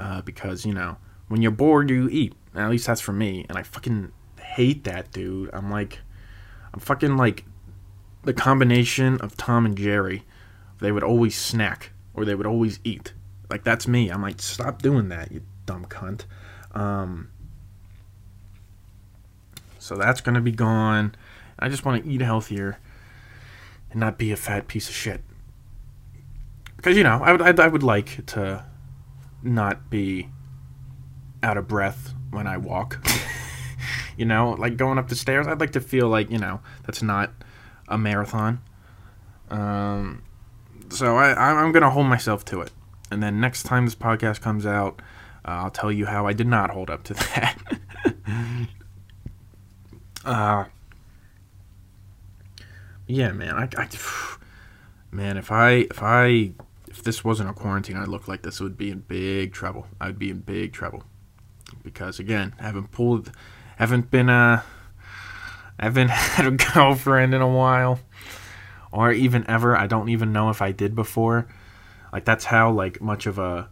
uh, 0.00 0.22
because 0.22 0.66
you 0.66 0.74
know 0.74 0.96
when 1.28 1.42
you're 1.42 1.50
bored 1.50 1.90
you 1.90 2.08
eat. 2.08 2.34
At 2.56 2.70
least 2.70 2.86
that's 2.86 3.00
for 3.00 3.12
me, 3.12 3.44
and 3.48 3.58
I 3.58 3.64
fucking 3.64 4.12
hate 4.40 4.84
that, 4.84 5.10
dude. 5.10 5.50
I'm 5.52 5.70
like, 5.70 5.98
I'm 6.72 6.78
fucking 6.78 7.16
like 7.16 7.44
the 8.22 8.32
combination 8.32 9.20
of 9.20 9.36
Tom 9.36 9.66
and 9.66 9.76
Jerry. 9.76 10.24
They 10.84 10.92
would 10.92 11.02
always 11.02 11.34
snack 11.34 11.92
or 12.12 12.26
they 12.26 12.34
would 12.34 12.46
always 12.46 12.78
eat. 12.84 13.14
Like 13.48 13.64
that's 13.64 13.88
me. 13.88 14.10
I'm 14.10 14.20
like, 14.20 14.38
stop 14.42 14.82
doing 14.82 15.08
that, 15.08 15.32
you 15.32 15.40
dumb 15.64 15.86
cunt. 15.86 16.26
Um, 16.72 17.30
so 19.78 19.96
that's 19.96 20.20
gonna 20.20 20.42
be 20.42 20.52
gone. 20.52 21.14
I 21.58 21.70
just 21.70 21.86
want 21.86 22.04
to 22.04 22.10
eat 22.10 22.20
healthier 22.20 22.78
and 23.90 23.98
not 23.98 24.18
be 24.18 24.30
a 24.30 24.36
fat 24.36 24.68
piece 24.68 24.90
of 24.90 24.94
shit. 24.94 25.22
Because 26.76 26.98
you 26.98 27.02
know, 27.02 27.18
I 27.22 27.32
would 27.32 27.40
I, 27.40 27.64
I 27.64 27.68
would 27.68 27.82
like 27.82 28.26
to 28.26 28.66
not 29.42 29.88
be 29.88 30.28
out 31.42 31.56
of 31.56 31.66
breath 31.66 32.12
when 32.30 32.46
I 32.46 32.58
walk. 32.58 33.02
you 34.18 34.26
know, 34.26 34.50
like 34.50 34.76
going 34.76 34.98
up 34.98 35.08
the 35.08 35.16
stairs. 35.16 35.46
I'd 35.46 35.60
like 35.60 35.72
to 35.72 35.80
feel 35.80 36.08
like 36.08 36.30
you 36.30 36.38
know 36.38 36.60
that's 36.84 37.00
not 37.02 37.32
a 37.88 37.96
marathon. 37.96 38.60
Um, 39.48 40.24
so 40.90 41.16
I 41.16 41.34
I'm 41.34 41.72
gonna 41.72 41.90
hold 41.90 42.06
myself 42.06 42.44
to 42.46 42.60
it, 42.60 42.72
and 43.10 43.22
then 43.22 43.40
next 43.40 43.64
time 43.64 43.84
this 43.84 43.94
podcast 43.94 44.40
comes 44.40 44.66
out, 44.66 45.00
uh, 45.44 45.50
I'll 45.50 45.70
tell 45.70 45.92
you 45.92 46.06
how 46.06 46.26
I 46.26 46.32
did 46.32 46.46
not 46.46 46.70
hold 46.70 46.90
up 46.90 47.04
to 47.04 47.14
that. 47.14 47.56
uh, 50.24 50.64
yeah, 53.06 53.32
man. 53.32 53.54
I, 53.54 53.68
I, 53.76 53.88
man, 55.10 55.36
if 55.36 55.50
I 55.50 55.70
if 55.90 56.02
I 56.02 56.52
if 56.88 57.02
this 57.02 57.24
wasn't 57.24 57.50
a 57.50 57.52
quarantine, 57.52 57.96
I 57.96 58.04
look 58.04 58.28
like 58.28 58.42
this 58.42 58.60
would 58.60 58.76
be 58.76 58.90
in 58.90 59.00
big 59.00 59.52
trouble. 59.52 59.86
I 60.00 60.06
would 60.06 60.18
be 60.18 60.30
in 60.30 60.40
big 60.40 60.72
trouble 60.72 61.02
because 61.82 62.18
again, 62.18 62.54
haven't 62.58 62.90
pulled, 62.92 63.32
haven't 63.76 64.10
been 64.10 64.28
uh, 64.30 64.62
haven't 65.78 66.08
had 66.10 66.46
a 66.46 66.50
girlfriend 66.74 67.34
in 67.34 67.42
a 67.42 67.48
while, 67.48 68.00
or 68.94 69.12
even 69.12 69.44
ever. 69.50 69.76
I 69.76 69.86
don't 69.86 70.08
even 70.08 70.32
know 70.32 70.50
if 70.50 70.62
I 70.62 70.72
did 70.72 70.94
before. 70.94 71.46
Like 72.12 72.24
that's 72.24 72.44
how 72.44 72.70
like 72.70 73.00
much 73.00 73.26
of 73.26 73.38
a 73.38 73.68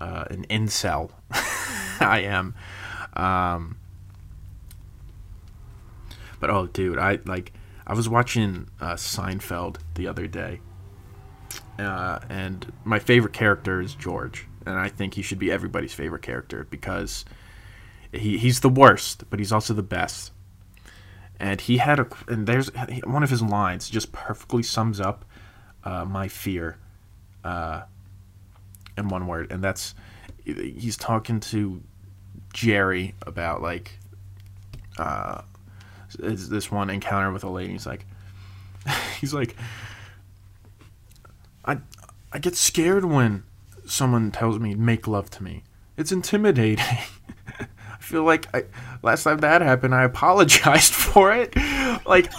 uh, 0.00 0.24
an 0.30 0.46
incel 0.48 1.10
I 2.00 2.20
am. 2.20 2.54
Um, 3.14 3.78
but 6.38 6.50
oh, 6.50 6.66
dude, 6.66 6.98
I 6.98 7.18
like 7.24 7.52
I 7.84 7.94
was 7.94 8.08
watching 8.08 8.68
uh, 8.80 8.94
Seinfeld 8.94 9.78
the 9.94 10.06
other 10.06 10.28
day, 10.28 10.60
uh, 11.78 12.20
and 12.28 12.72
my 12.84 13.00
favorite 13.00 13.32
character 13.32 13.80
is 13.80 13.96
George, 13.96 14.46
and 14.64 14.78
I 14.78 14.88
think 14.88 15.14
he 15.14 15.22
should 15.22 15.40
be 15.40 15.50
everybody's 15.50 15.92
favorite 15.92 16.22
character 16.22 16.68
because 16.70 17.24
he 18.12 18.38
he's 18.38 18.60
the 18.60 18.68
worst, 18.68 19.24
but 19.30 19.40
he's 19.40 19.50
also 19.50 19.74
the 19.74 19.82
best. 19.82 20.30
And 21.40 21.60
he 21.60 21.78
had 21.78 22.00
a 22.00 22.06
and 22.26 22.46
there's 22.46 22.70
one 23.04 23.22
of 23.22 23.30
his 23.30 23.42
lines 23.42 23.88
just 23.88 24.10
perfectly 24.10 24.62
sums 24.62 25.00
up 25.00 25.24
uh, 25.84 26.04
my 26.04 26.26
fear 26.28 26.78
uh, 27.44 27.82
in 28.96 29.08
one 29.08 29.26
word, 29.26 29.52
and 29.52 29.62
that's 29.62 29.94
he's 30.44 30.96
talking 30.96 31.40
to 31.40 31.82
Jerry 32.52 33.14
about 33.26 33.62
like 33.62 33.98
uh, 34.98 35.42
this 36.18 36.70
one 36.70 36.90
encounter 36.90 37.32
with 37.32 37.44
a 37.44 37.48
lady. 37.48 37.72
He's 37.72 37.86
like, 37.86 38.04
he's 39.20 39.32
like, 39.32 39.54
I 41.64 41.78
I 42.32 42.38
get 42.38 42.56
scared 42.56 43.04
when 43.04 43.44
someone 43.86 44.30
tells 44.30 44.58
me 44.58 44.74
make 44.74 45.06
love 45.06 45.30
to 45.30 45.42
me. 45.42 45.62
It's 45.96 46.12
intimidating. 46.12 46.84
Feel 48.08 48.24
like 48.24 48.46
I, 48.54 48.64
last 49.02 49.24
time 49.24 49.36
that 49.38 49.60
happened, 49.60 49.94
I 49.94 50.04
apologized 50.04 50.94
for 50.94 51.30
it. 51.30 51.54
Like, 52.06 52.32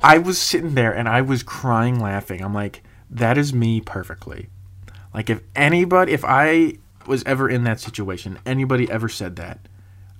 I 0.00 0.18
was 0.18 0.38
sitting 0.38 0.74
there 0.74 0.94
and 0.94 1.08
I 1.08 1.22
was 1.22 1.42
crying, 1.42 1.98
laughing. 1.98 2.40
I'm 2.40 2.54
like, 2.54 2.84
that 3.10 3.36
is 3.36 3.52
me 3.52 3.80
perfectly. 3.80 4.48
Like, 5.12 5.28
if 5.28 5.40
anybody, 5.56 6.12
if 6.12 6.24
I 6.24 6.74
was 7.04 7.24
ever 7.24 7.50
in 7.50 7.64
that 7.64 7.80
situation, 7.80 8.38
anybody 8.46 8.88
ever 8.88 9.08
said 9.08 9.34
that, 9.36 9.58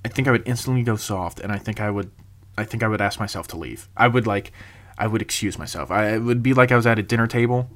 I 0.05 0.09
think 0.09 0.27
I 0.27 0.33
would 0.33 0.43
instantly 0.49 0.83
go 0.83 0.97
soft, 0.97 1.39
and 1.39 1.53
I 1.53 1.59
think 1.59 1.81
I 1.81 1.91
would 1.91 2.11
I 2.57 2.65
think 2.65 2.83
I 2.83 2.89
would 2.89 3.01
ask 3.01 3.21
myself 3.21 3.47
to 3.49 3.57
leave. 3.57 3.89
I 3.97 4.09
would 4.09 4.27
like, 4.27 4.51
I 4.99 5.07
would 5.07 5.23
excuse 5.23 5.61
myself. 5.61 5.93
I 5.93 6.15
it 6.15 6.23
would 6.23 6.43
be 6.43 6.55
like 6.55 6.73
I 6.73 6.77
was 6.77 6.89
at 6.89 6.99
a 6.99 7.05
dinner 7.05 7.29
table, 7.29 7.71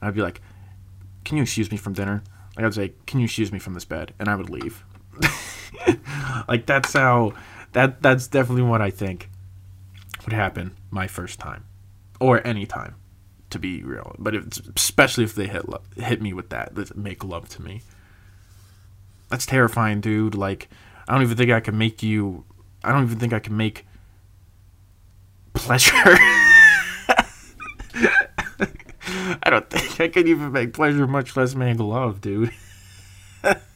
and 0.00 0.08
I'd 0.08 0.14
be 0.14 0.22
like, 0.22 0.40
"Can 1.24 1.38
you 1.38 1.42
excuse 1.42 1.72
me 1.72 1.76
from 1.76 1.92
dinner?" 1.92 2.22
Like 2.56 2.66
I'd 2.66 2.74
say, 2.74 2.92
"Can 3.06 3.18
you 3.18 3.24
excuse 3.24 3.50
me 3.50 3.58
from 3.58 3.74
this 3.74 3.84
bed?" 3.84 4.14
And 4.20 4.28
I 4.28 4.36
would 4.36 4.48
leave. 4.48 4.84
like 6.48 6.66
that's 6.66 6.92
how 6.92 7.32
that 7.72 8.02
that's 8.02 8.26
definitely 8.26 8.62
what 8.62 8.82
I 8.82 8.90
think 8.90 9.28
would 10.24 10.32
happen 10.32 10.76
my 10.90 11.06
first 11.06 11.38
time, 11.38 11.64
or 12.20 12.46
any 12.46 12.66
time, 12.66 12.96
to 13.50 13.58
be 13.58 13.82
real. 13.82 14.14
But 14.18 14.34
if, 14.34 14.44
especially 14.76 15.24
if 15.24 15.34
they 15.34 15.46
hit 15.46 15.64
hit 15.96 16.22
me 16.22 16.32
with 16.32 16.50
that, 16.50 16.74
that 16.74 16.96
make 16.96 17.24
love 17.24 17.48
to 17.50 17.62
me. 17.62 17.82
That's 19.28 19.46
terrifying, 19.46 20.00
dude. 20.00 20.34
Like, 20.34 20.68
I 21.08 21.14
don't 21.14 21.22
even 21.22 21.36
think 21.36 21.50
I 21.50 21.60
can 21.60 21.78
make 21.78 22.02
you. 22.02 22.44
I 22.84 22.92
don't 22.92 23.04
even 23.04 23.18
think 23.18 23.32
I 23.32 23.38
can 23.38 23.56
make 23.56 23.86
pleasure. 25.54 25.92
I 29.44 29.50
don't 29.50 29.68
think 29.70 30.00
I 30.00 30.08
could 30.08 30.28
even 30.28 30.52
make 30.52 30.72
pleasure, 30.72 31.06
much 31.06 31.36
less 31.36 31.54
make 31.54 31.78
love, 31.78 32.20
dude. 32.20 32.52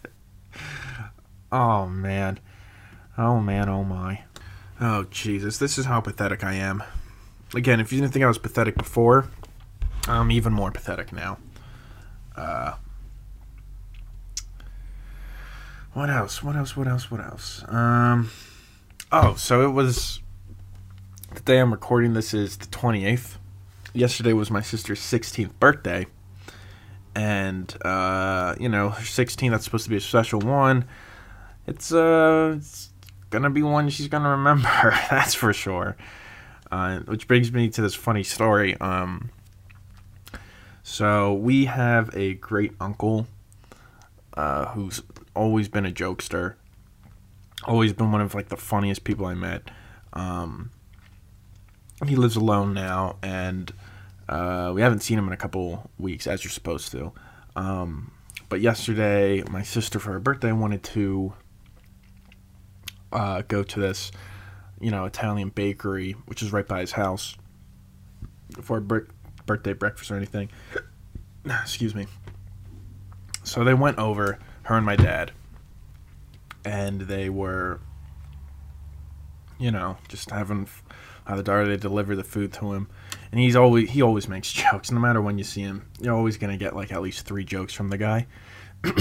oh 1.56 1.86
man. 1.86 2.38
Oh 3.16 3.40
man, 3.40 3.68
oh 3.68 3.84
my. 3.84 4.22
Oh 4.80 5.04
Jesus, 5.04 5.58
this 5.58 5.78
is 5.78 5.86
how 5.86 6.00
pathetic 6.00 6.44
I 6.44 6.54
am. 6.54 6.82
Again, 7.54 7.80
if 7.80 7.92
you 7.92 8.00
didn't 8.00 8.12
think 8.12 8.24
I 8.24 8.28
was 8.28 8.38
pathetic 8.38 8.76
before, 8.76 9.28
I'm 10.06 10.30
even 10.30 10.52
more 10.52 10.70
pathetic 10.70 11.12
now. 11.12 11.38
Uh, 12.36 12.74
what 15.94 16.10
else? 16.10 16.42
What 16.42 16.56
else? 16.56 16.76
What 16.76 16.86
else? 16.86 17.10
What 17.10 17.20
else? 17.20 17.64
Um, 17.68 18.30
oh, 19.10 19.34
so 19.36 19.66
it 19.66 19.72
was 19.72 20.20
the 21.34 21.40
day 21.40 21.58
I'm 21.58 21.72
recording 21.72 22.12
this 22.12 22.34
is 22.34 22.58
the 22.58 22.66
28th. 22.66 23.36
Yesterday 23.94 24.34
was 24.34 24.50
my 24.50 24.60
sister's 24.60 25.00
16th 25.00 25.52
birthday. 25.58 26.06
And, 27.14 27.74
uh, 27.82 28.56
you 28.60 28.68
know, 28.68 28.90
her 28.90 29.02
16th, 29.02 29.50
that's 29.50 29.64
supposed 29.64 29.84
to 29.84 29.90
be 29.90 29.96
a 29.96 30.00
special 30.00 30.40
one. 30.40 30.84
It's, 31.66 31.92
uh, 31.92 32.54
it's 32.56 32.90
gonna 33.30 33.50
be 33.50 33.62
one 33.62 33.88
she's 33.88 34.08
gonna 34.08 34.30
remember, 34.30 34.68
that's 35.10 35.34
for 35.34 35.52
sure. 35.52 35.96
Uh, 36.70 37.00
which 37.00 37.28
brings 37.28 37.52
me 37.52 37.68
to 37.70 37.80
this 37.80 37.94
funny 37.94 38.22
story. 38.22 38.76
Um, 38.80 39.30
so 40.82 41.34
we 41.34 41.64
have 41.66 42.14
a 42.14 42.34
great 42.34 42.72
uncle 42.80 43.26
uh, 44.34 44.66
who's 44.66 45.02
always 45.34 45.68
been 45.68 45.86
a 45.86 45.90
jokester, 45.90 46.54
always 47.64 47.92
been 47.92 48.12
one 48.12 48.20
of 48.20 48.34
like 48.34 48.48
the 48.48 48.56
funniest 48.56 49.04
people 49.04 49.26
I 49.26 49.34
met. 49.34 49.70
Um, 50.12 50.70
he 52.06 52.16
lives 52.16 52.36
alone 52.36 52.74
now, 52.74 53.16
and 53.22 53.72
uh, 54.28 54.72
we 54.74 54.80
haven't 54.80 55.00
seen 55.00 55.18
him 55.18 55.26
in 55.26 55.32
a 55.32 55.36
couple 55.36 55.90
weeks, 55.98 56.26
as 56.26 56.44
you're 56.44 56.50
supposed 56.50 56.92
to. 56.92 57.12
Um, 57.54 58.12
but 58.48 58.60
yesterday, 58.60 59.42
my 59.50 59.62
sister 59.62 59.98
for 59.98 60.12
her 60.12 60.20
birthday 60.20 60.52
wanted 60.52 60.82
to 60.84 61.32
uh, 63.12 63.42
go 63.48 63.62
to 63.62 63.80
this, 63.80 64.10
you 64.80 64.90
know, 64.90 65.04
Italian 65.04 65.50
bakery, 65.50 66.12
which 66.26 66.42
is 66.42 66.52
right 66.52 66.66
by 66.66 66.80
his 66.80 66.92
house, 66.92 67.36
for 68.62 68.78
a 68.78 68.80
bir- 68.80 69.08
birthday 69.46 69.72
breakfast 69.72 70.10
or 70.10 70.16
anything. 70.16 70.50
Excuse 71.44 71.94
me. 71.94 72.06
So 73.44 73.62
they 73.62 73.74
went 73.74 73.98
over, 73.98 74.38
her 74.64 74.76
and 74.76 74.84
my 74.84 74.96
dad, 74.96 75.30
and 76.64 77.02
they 77.02 77.30
were, 77.30 77.80
you 79.58 79.70
know, 79.70 79.98
just 80.08 80.30
having 80.30 80.68
how 81.26 81.36
the 81.36 81.42
daughter 81.42 81.66
they 81.66 81.76
deliver 81.76 82.16
the 82.16 82.24
food 82.24 82.52
to 82.54 82.72
him, 82.72 82.88
and 83.30 83.40
he's 83.40 83.56
always 83.56 83.90
he 83.90 84.02
always 84.02 84.28
makes 84.28 84.52
jokes. 84.52 84.90
No 84.90 84.98
matter 84.98 85.20
when 85.20 85.38
you 85.38 85.44
see 85.44 85.62
him, 85.62 85.86
you're 86.00 86.14
always 86.14 86.36
gonna 86.36 86.56
get 86.56 86.74
like 86.74 86.92
at 86.92 87.02
least 87.02 87.26
three 87.26 87.44
jokes 87.44 87.72
from 87.72 87.88
the 87.88 87.98
guy. 87.98 88.26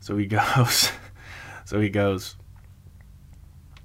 so 0.00 0.16
he 0.16 0.26
goes, 0.26 0.90
so 1.64 1.80
he 1.80 1.88
goes. 1.88 2.36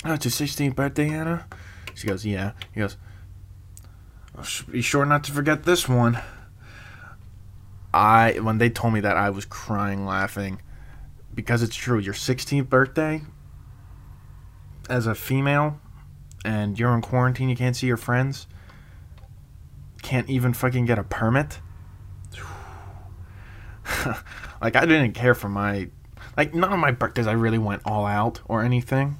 Oh, 0.05 0.13
it's 0.13 0.25
your 0.25 0.47
16th 0.47 0.75
birthday, 0.75 1.09
Anna? 1.09 1.47
She 1.95 2.07
goes, 2.07 2.25
Yeah. 2.25 2.51
He 2.73 2.81
goes, 2.81 2.97
oh, 4.37 4.45
Be 4.71 4.81
sure 4.81 5.05
not 5.05 5.23
to 5.25 5.31
forget 5.31 5.63
this 5.63 5.87
one. 5.87 6.19
I 7.93 8.39
when 8.39 8.57
they 8.57 8.69
told 8.69 8.93
me 8.93 8.99
that 9.01 9.17
I 9.17 9.29
was 9.29 9.45
crying 9.45 10.05
laughing 10.05 10.61
because 11.33 11.61
it's 11.61 11.75
true. 11.75 11.99
Your 11.99 12.13
16th 12.13 12.67
birthday 12.67 13.21
as 14.89 15.07
a 15.07 15.15
female 15.15 15.79
and 16.43 16.77
you're 16.77 16.93
in 16.93 17.01
quarantine, 17.01 17.49
you 17.49 17.55
can't 17.55 17.75
see 17.75 17.87
your 17.87 17.97
friends. 17.97 18.47
Can't 20.01 20.29
even 20.29 20.53
fucking 20.53 20.85
get 20.85 20.99
a 20.99 21.03
permit. 21.03 21.59
like 24.61 24.75
I 24.75 24.85
didn't 24.85 25.13
care 25.13 25.35
for 25.35 25.49
my 25.49 25.89
like 26.35 26.53
none 26.53 26.73
of 26.73 26.79
my 26.79 26.91
birthdays 26.91 27.27
I 27.27 27.33
really 27.33 27.57
went 27.57 27.83
all 27.85 28.05
out 28.05 28.41
or 28.45 28.63
anything. 28.63 29.19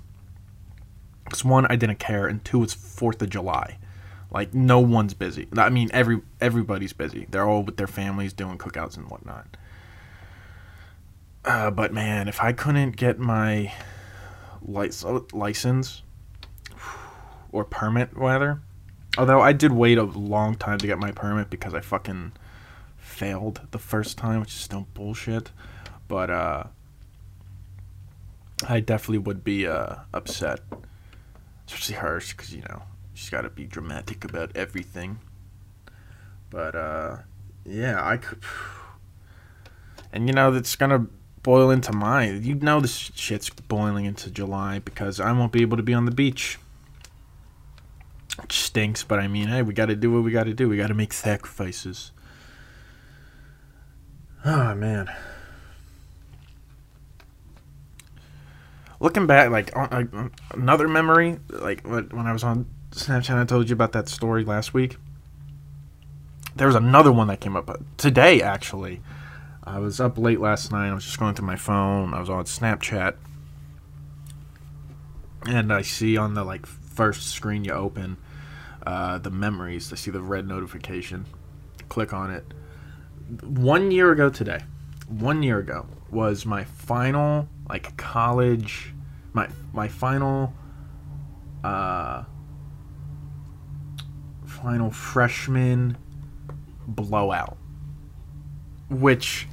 Because 1.34 1.46
one, 1.46 1.66
I 1.68 1.76
didn't 1.76 1.98
care, 1.98 2.28
and 2.28 2.46
two, 2.46 2.62
it's 2.62 2.76
Fourth 2.76 3.20
of 3.24 3.30
July. 3.32 3.80
Like 4.30 4.54
no 4.54 4.80
one's 4.80 5.16
busy. 5.16 5.48
I 5.58 5.70
mean, 5.70 5.90
every 5.92 6.22
everybody's 6.40 6.94
busy. 6.94 7.26
They're 7.28 7.48
all 7.50 7.64
with 7.64 7.78
their 7.78 7.88
families 7.88 8.34
doing 8.34 8.60
cookouts 8.60 8.98
and 8.98 9.10
whatnot. 9.10 9.58
Uh, 11.44 11.72
but 11.72 11.92
man, 11.92 12.28
if 12.28 12.40
I 12.40 12.54
couldn't 12.54 12.98
get 12.98 13.18
my 13.18 13.74
license 14.62 15.04
or 17.52 17.66
permit, 17.66 18.10
rather, 18.14 18.62
although 19.18 19.42
I 19.42 19.54
did 19.54 19.72
wait 19.72 19.98
a 19.98 20.04
long 20.04 20.54
time 20.54 20.78
to 20.78 20.86
get 20.86 21.00
my 21.00 21.12
permit 21.12 21.50
because 21.50 21.74
I 21.74 21.82
fucking 21.82 22.34
failed 22.98 23.62
the 23.72 23.80
first 23.80 24.20
time, 24.20 24.42
which 24.42 24.54
is 24.54 24.60
still 24.60 24.86
bullshit. 24.94 25.50
But 26.08 26.30
uh, 26.30 26.66
I 28.70 28.82
definitely 28.82 29.18
would 29.18 29.44
be 29.44 29.66
uh, 29.66 29.96
upset 30.14 30.60
especially 31.68 31.96
hers 31.96 32.32
because 32.32 32.54
you 32.54 32.62
know 32.62 32.84
she's 33.14 33.30
got 33.30 33.42
to 33.42 33.50
be 33.50 33.66
dramatic 33.66 34.26
about 34.26 34.56
everything. 34.56 35.20
But 36.50 36.76
uh, 36.76 37.18
yeah, 37.66 38.06
I 38.06 38.18
could, 38.18 38.40
and 40.14 40.28
you 40.28 40.34
know 40.34 40.52
that's 40.52 40.76
gonna 40.76 41.08
boil 41.42 41.70
into 41.70 41.92
mine. 41.92 42.44
You 42.44 42.56
know 42.56 42.80
this 42.80 43.12
shit's 43.16 43.50
boiling 43.50 44.06
into 44.06 44.32
July 44.32 44.80
because 44.80 45.20
I 45.20 45.32
won't 45.32 45.52
be 45.52 45.62
able 45.62 45.78
to 45.78 45.84
be 45.84 45.94
on 45.94 46.06
the 46.06 46.12
beach. 46.12 46.58
Stinks, 48.50 49.04
but 49.04 49.20
I 49.20 49.28
mean, 49.28 49.48
hey, 49.50 49.62
we 49.62 49.76
got 49.76 49.86
to 49.88 49.96
do 49.96 50.12
what 50.12 50.24
we 50.24 50.32
got 50.32 50.46
to 50.46 50.54
do. 50.56 50.68
We 50.68 50.78
got 50.78 50.88
to 50.88 50.96
make 50.96 51.14
sacrifices. 51.14 52.12
Oh 54.44 54.74
man. 54.74 55.14
Looking 59.04 59.28
back, 59.28 59.52
like 59.52 59.76
on, 59.76 60.32
another 60.52 60.88
memory, 60.88 61.38
like 61.50 61.86
when 61.86 62.26
I 62.26 62.32
was 62.32 62.44
on 62.44 62.66
Snapchat, 62.92 63.38
I 63.38 63.44
told 63.44 63.70
you 63.70 63.74
about 63.74 63.92
that 63.92 64.08
story 64.08 64.46
last 64.46 64.74
week. 64.74 64.96
There 66.56 66.68
was 66.68 66.76
another 66.76 67.12
one 67.12 67.28
that 67.28 67.42
came 67.42 67.58
up 67.58 67.70
uh, 67.70 67.76
today, 67.98 68.42
actually. 68.42 69.02
I 69.64 69.80
was 69.80 70.00
up 70.00 70.18
late 70.18 70.40
last 70.40 70.72
night. 70.72 70.90
I 70.90 70.94
was 70.94 71.04
just 71.04 71.20
going 71.20 71.36
through 71.36 71.48
my 71.48 71.58
phone. 71.58 72.14
I 72.14 72.20
was 72.20 72.30
on 72.30 72.46
Snapchat, 72.46 73.16
and 75.48 75.74
I 75.74 75.82
see 75.82 76.16
on 76.16 76.34
the 76.34 76.46
like 76.46 76.66
first 76.66 77.30
screen 77.30 77.66
you 77.66 77.74
open 77.74 78.18
uh, 78.88 79.18
the 79.18 79.32
memories. 79.32 79.92
I 79.92 79.98
see 79.98 80.12
the 80.12 80.22
red 80.22 80.48
notification. 80.48 81.26
Click 81.90 82.14
on 82.14 82.32
it. 82.32 82.46
One 83.42 83.92
year 83.92 84.12
ago 84.12 84.30
today, 84.30 84.62
one 85.08 85.44
year 85.44 85.60
ago 85.60 85.88
was 86.10 86.46
my 86.46 86.64
final 86.64 87.50
like 87.68 87.98
college 87.98 88.93
my 89.34 89.48
my 89.74 89.88
final 89.88 90.54
uh 91.64 92.24
final 94.46 94.92
freshman 94.92 95.98
blowout 96.88 97.58
which 98.90 99.48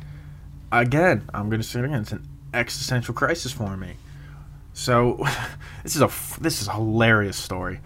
again 0.73 1.29
i'm 1.33 1.49
gonna 1.51 1.62
say 1.62 1.81
it 1.81 1.85
again 1.85 2.03
it's 2.03 2.12
an 2.12 2.27
existential 2.55 3.14
crisis 3.14 3.53
for 3.53 3.77
me. 3.77 3.93
So 4.73 5.25
this 5.83 5.97
is 5.97 6.03
a 6.03 6.11
this 6.40 6.62
is 6.62 6.69
a 6.69 6.73
hilarious 6.73 7.37
story. 7.37 7.81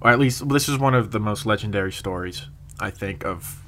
Or 0.00 0.10
at 0.10 0.18
least 0.18 0.48
this 0.48 0.68
is 0.68 0.78
one 0.78 0.94
of 0.94 1.12
the 1.12 1.20
most 1.20 1.46
legendary 1.46 1.92
stories 1.92 2.46
i 2.80 2.90
think 2.90 3.24
of 3.24 3.62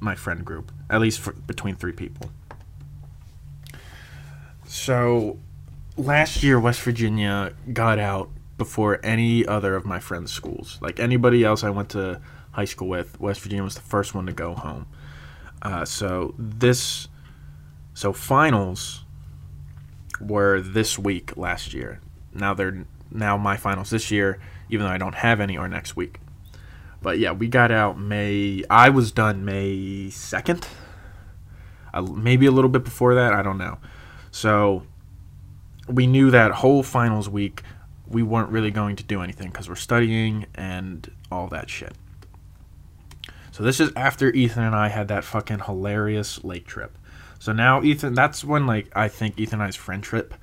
my 0.00 0.16
friend 0.16 0.44
group 0.44 0.72
at 0.90 1.00
least 1.00 1.20
for, 1.20 1.32
between 1.32 1.76
three 1.76 1.92
people. 1.92 2.30
So 4.66 5.38
last 5.96 6.42
year 6.42 6.58
West 6.58 6.80
Virginia 6.82 7.52
got 7.72 7.98
out 7.98 8.30
before 8.56 9.00
any 9.02 9.46
other 9.46 9.74
of 9.76 9.84
my 9.84 9.98
friends' 9.98 10.32
schools. 10.32 10.78
Like 10.80 10.98
anybody 11.00 11.44
else 11.44 11.64
I 11.64 11.70
went 11.70 11.90
to 11.90 12.20
high 12.52 12.64
school 12.64 12.88
with, 12.88 13.20
West 13.20 13.40
Virginia 13.40 13.64
was 13.64 13.74
the 13.74 13.80
first 13.80 14.14
one 14.14 14.26
to 14.26 14.32
go 14.32 14.54
home. 14.54 14.86
Uh, 15.62 15.84
so 15.84 16.34
this, 16.38 17.08
so 17.94 18.12
finals 18.12 19.04
were 20.20 20.60
this 20.60 20.98
week 20.98 21.36
last 21.36 21.74
year. 21.74 22.00
Now 22.32 22.54
they're 22.54 22.86
now 23.10 23.36
my 23.36 23.56
finals 23.56 23.90
this 23.90 24.10
year, 24.10 24.40
even 24.68 24.86
though 24.86 24.92
I 24.92 24.98
don't 24.98 25.14
have 25.14 25.40
any, 25.40 25.56
or 25.56 25.68
next 25.68 25.96
week. 25.96 26.18
But 27.00 27.18
yeah, 27.18 27.32
we 27.32 27.48
got 27.48 27.70
out 27.70 27.98
May. 27.98 28.64
I 28.68 28.88
was 28.88 29.12
done 29.12 29.44
May 29.44 30.10
second, 30.10 30.66
uh, 31.92 32.02
maybe 32.02 32.46
a 32.46 32.50
little 32.50 32.70
bit 32.70 32.82
before 32.82 33.14
that. 33.14 33.32
I 33.32 33.42
don't 33.42 33.58
know. 33.58 33.78
So 34.30 34.84
we 35.88 36.06
knew 36.06 36.30
that 36.30 36.52
whole 36.52 36.82
finals 36.82 37.28
week 37.28 37.62
we 38.06 38.22
weren't 38.22 38.50
really 38.50 38.70
going 38.70 38.96
to 38.96 39.02
do 39.02 39.22
anything 39.22 39.48
because 39.48 39.68
we're 39.68 39.74
studying 39.74 40.46
and 40.54 41.10
all 41.30 41.48
that 41.48 41.70
shit. 41.70 41.92
So 43.50 43.62
this 43.62 43.80
is 43.80 43.90
after 43.96 44.30
Ethan 44.30 44.62
and 44.62 44.74
I 44.74 44.88
had 44.88 45.08
that 45.08 45.24
fucking 45.24 45.60
hilarious 45.60 46.42
lake 46.44 46.66
trip. 46.66 46.98
So 47.38 47.52
now 47.52 47.82
Ethan, 47.82 48.14
that's 48.14 48.44
when 48.44 48.66
like 48.66 48.88
I 48.96 49.08
think 49.08 49.38
Ethan 49.38 49.60
and 49.60 49.68
I's 49.68 49.76
friendship, 49.76 50.34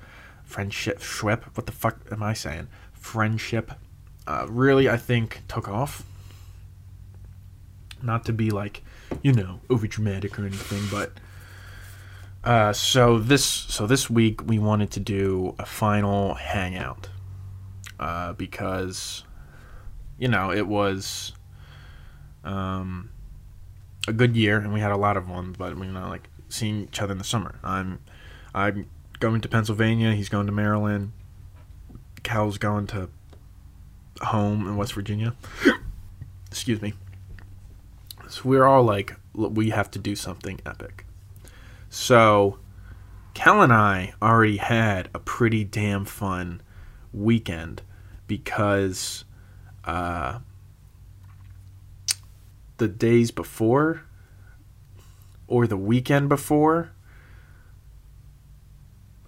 friendship, 0.43 0.99
schwip. 0.99 1.43
What 1.55 1.65
the 1.65 1.71
fuck 1.71 1.99
am 2.11 2.23
I 2.23 2.33
saying? 2.33 2.67
Friendship, 2.93 3.71
uh, 4.27 4.45
really 4.49 4.89
I 4.89 4.97
think 4.97 5.41
took 5.47 5.67
off. 5.67 6.03
Not 8.01 8.25
to 8.25 8.33
be 8.33 8.49
like, 8.49 8.81
you 9.21 9.33
know, 9.33 9.59
over 9.69 9.87
dramatic 9.87 10.39
or 10.39 10.45
anything, 10.45 10.83
but 10.89 11.11
uh, 12.43 12.73
so 12.73 13.19
this 13.19 13.45
so 13.45 13.85
this 13.85 14.09
week 14.09 14.45
we 14.47 14.59
wanted 14.59 14.91
to 14.91 14.99
do 14.99 15.55
a 15.59 15.65
final 15.65 16.33
hangout 16.33 17.09
uh, 17.99 18.33
because 18.33 19.23
you 20.17 20.27
know 20.27 20.51
it 20.51 20.67
was 20.67 21.33
um, 22.43 23.09
a 24.07 24.13
good 24.13 24.35
year 24.35 24.57
and 24.57 24.73
we 24.73 24.79
had 24.79 24.91
a 24.91 24.97
lot 24.97 25.17
of 25.17 25.29
ones, 25.29 25.55
but 25.57 25.77
we 25.77 25.87
you 25.87 25.93
know 25.93 26.07
like 26.09 26.29
seeing 26.49 26.83
each 26.83 27.01
other 27.01 27.11
in 27.11 27.17
the 27.17 27.23
summer. 27.23 27.59
I'm 27.63 27.99
I'm 28.53 28.89
going 29.19 29.41
to 29.41 29.47
Pennsylvania. 29.47 30.13
He's 30.13 30.29
going 30.29 30.47
to 30.47 30.51
Maryland. 30.51 31.11
Cal's 32.23 32.57
going 32.57 32.87
to 32.87 33.09
home 34.21 34.67
in 34.67 34.77
West 34.77 34.93
Virginia. 34.93 35.35
Excuse 36.47 36.81
me. 36.81 36.93
So 38.27 38.41
we're 38.45 38.65
all 38.65 38.83
like, 38.83 39.15
we 39.33 39.69
have 39.71 39.91
to 39.91 39.99
do 39.99 40.15
something 40.15 40.59
epic. 40.65 41.05
So, 41.93 42.57
Cal 43.33 43.61
and 43.61 43.73
I 43.73 44.13
already 44.21 44.55
had 44.57 45.09
a 45.13 45.19
pretty 45.19 45.65
damn 45.65 46.05
fun 46.05 46.61
weekend 47.11 47.81
because 48.27 49.25
uh, 49.83 50.39
the 52.77 52.87
days 52.87 53.29
before 53.31 54.03
or 55.47 55.67
the 55.67 55.75
weekend 55.75 56.29
before. 56.29 56.93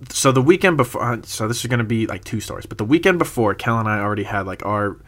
So 0.09 0.31
the 0.31 0.41
weekend 0.41 0.77
before, 0.77 1.03
uh, 1.03 1.17
so 1.23 1.49
this 1.49 1.65
is 1.65 1.69
gonna 1.69 1.83
be 1.83 2.07
like 2.07 2.23
two 2.23 2.39
stories, 2.39 2.65
but 2.65 2.77
the 2.77 2.85
weekend 2.85 3.19
before, 3.19 3.53
Cal 3.55 3.77
and 3.77 3.89
I 3.89 3.99
already 3.99 4.23
had 4.23 4.45
like 4.47 4.65
our 4.65 5.01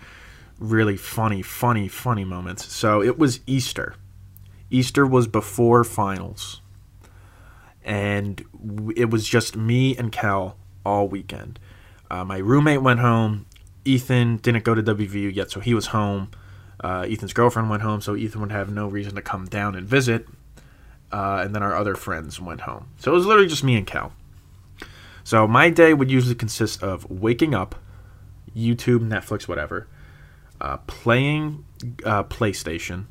really 0.60 0.98
funny, 0.98 1.42
funny, 1.42 1.88
funny 1.88 2.26
moments. 2.26 2.70
So 2.74 3.02
it 3.02 3.18
was 3.18 3.40
Easter. 3.48 3.96
Easter 4.70 5.08
was 5.08 5.28
before 5.28 5.86
finals 5.86 6.60
and 7.86 8.44
it 8.96 9.12
was 9.12 9.26
just 9.28 9.56
me 9.56 9.96
and 9.96 10.12
Cal 10.12 10.58
all 10.84 11.08
weekend. 11.08 11.60
Uh, 12.10 12.26
my 12.26 12.40
roommate 12.40 12.82
went 12.82 13.00
home. 13.00 13.46
Ethan 13.86 14.38
didn't 14.38 14.64
go 14.64 14.74
to 14.74 14.82
WVU 14.82 15.34
yet, 15.34 15.52
so 15.52 15.60
he 15.60 15.76
was 15.76 15.88
home. 15.88 16.32
Uh, 16.84 17.06
Ethan's 17.08 17.32
girlfriend 17.32 17.70
went 17.70 17.84
home, 17.84 18.02
so 18.02 18.16
Ethan 18.16 18.42
would 18.42 18.52
have 18.52 18.72
no 18.72 18.88
reason 18.88 19.14
to 19.16 19.22
come 19.22 19.46
down 19.46 19.76
and 19.76 19.88
visit. 19.88 20.28
Uh, 21.12 21.42
and 21.46 21.56
then 21.56 21.62
our 21.62 21.76
other 21.76 21.96
friends 21.96 22.42
went 22.42 22.62
home. 22.62 22.88
So 22.98 23.12
it 23.12 23.16
was 23.16 23.28
literally 23.28 23.48
just 23.48 23.64
me 23.64 23.76
and 23.76 23.86
Cal. 23.86 24.12
So 25.24 25.48
my 25.48 25.70
day 25.70 25.94
would 25.94 26.10
usually 26.10 26.36
consist 26.36 26.82
of 26.82 27.10
waking 27.10 27.54
up, 27.54 27.76
YouTube, 28.56 29.08
Netflix, 29.08 29.48
whatever, 29.48 29.88
uh, 30.60 30.78
playing 30.88 31.64
uh, 32.04 32.24
PlayStation, 32.24 33.06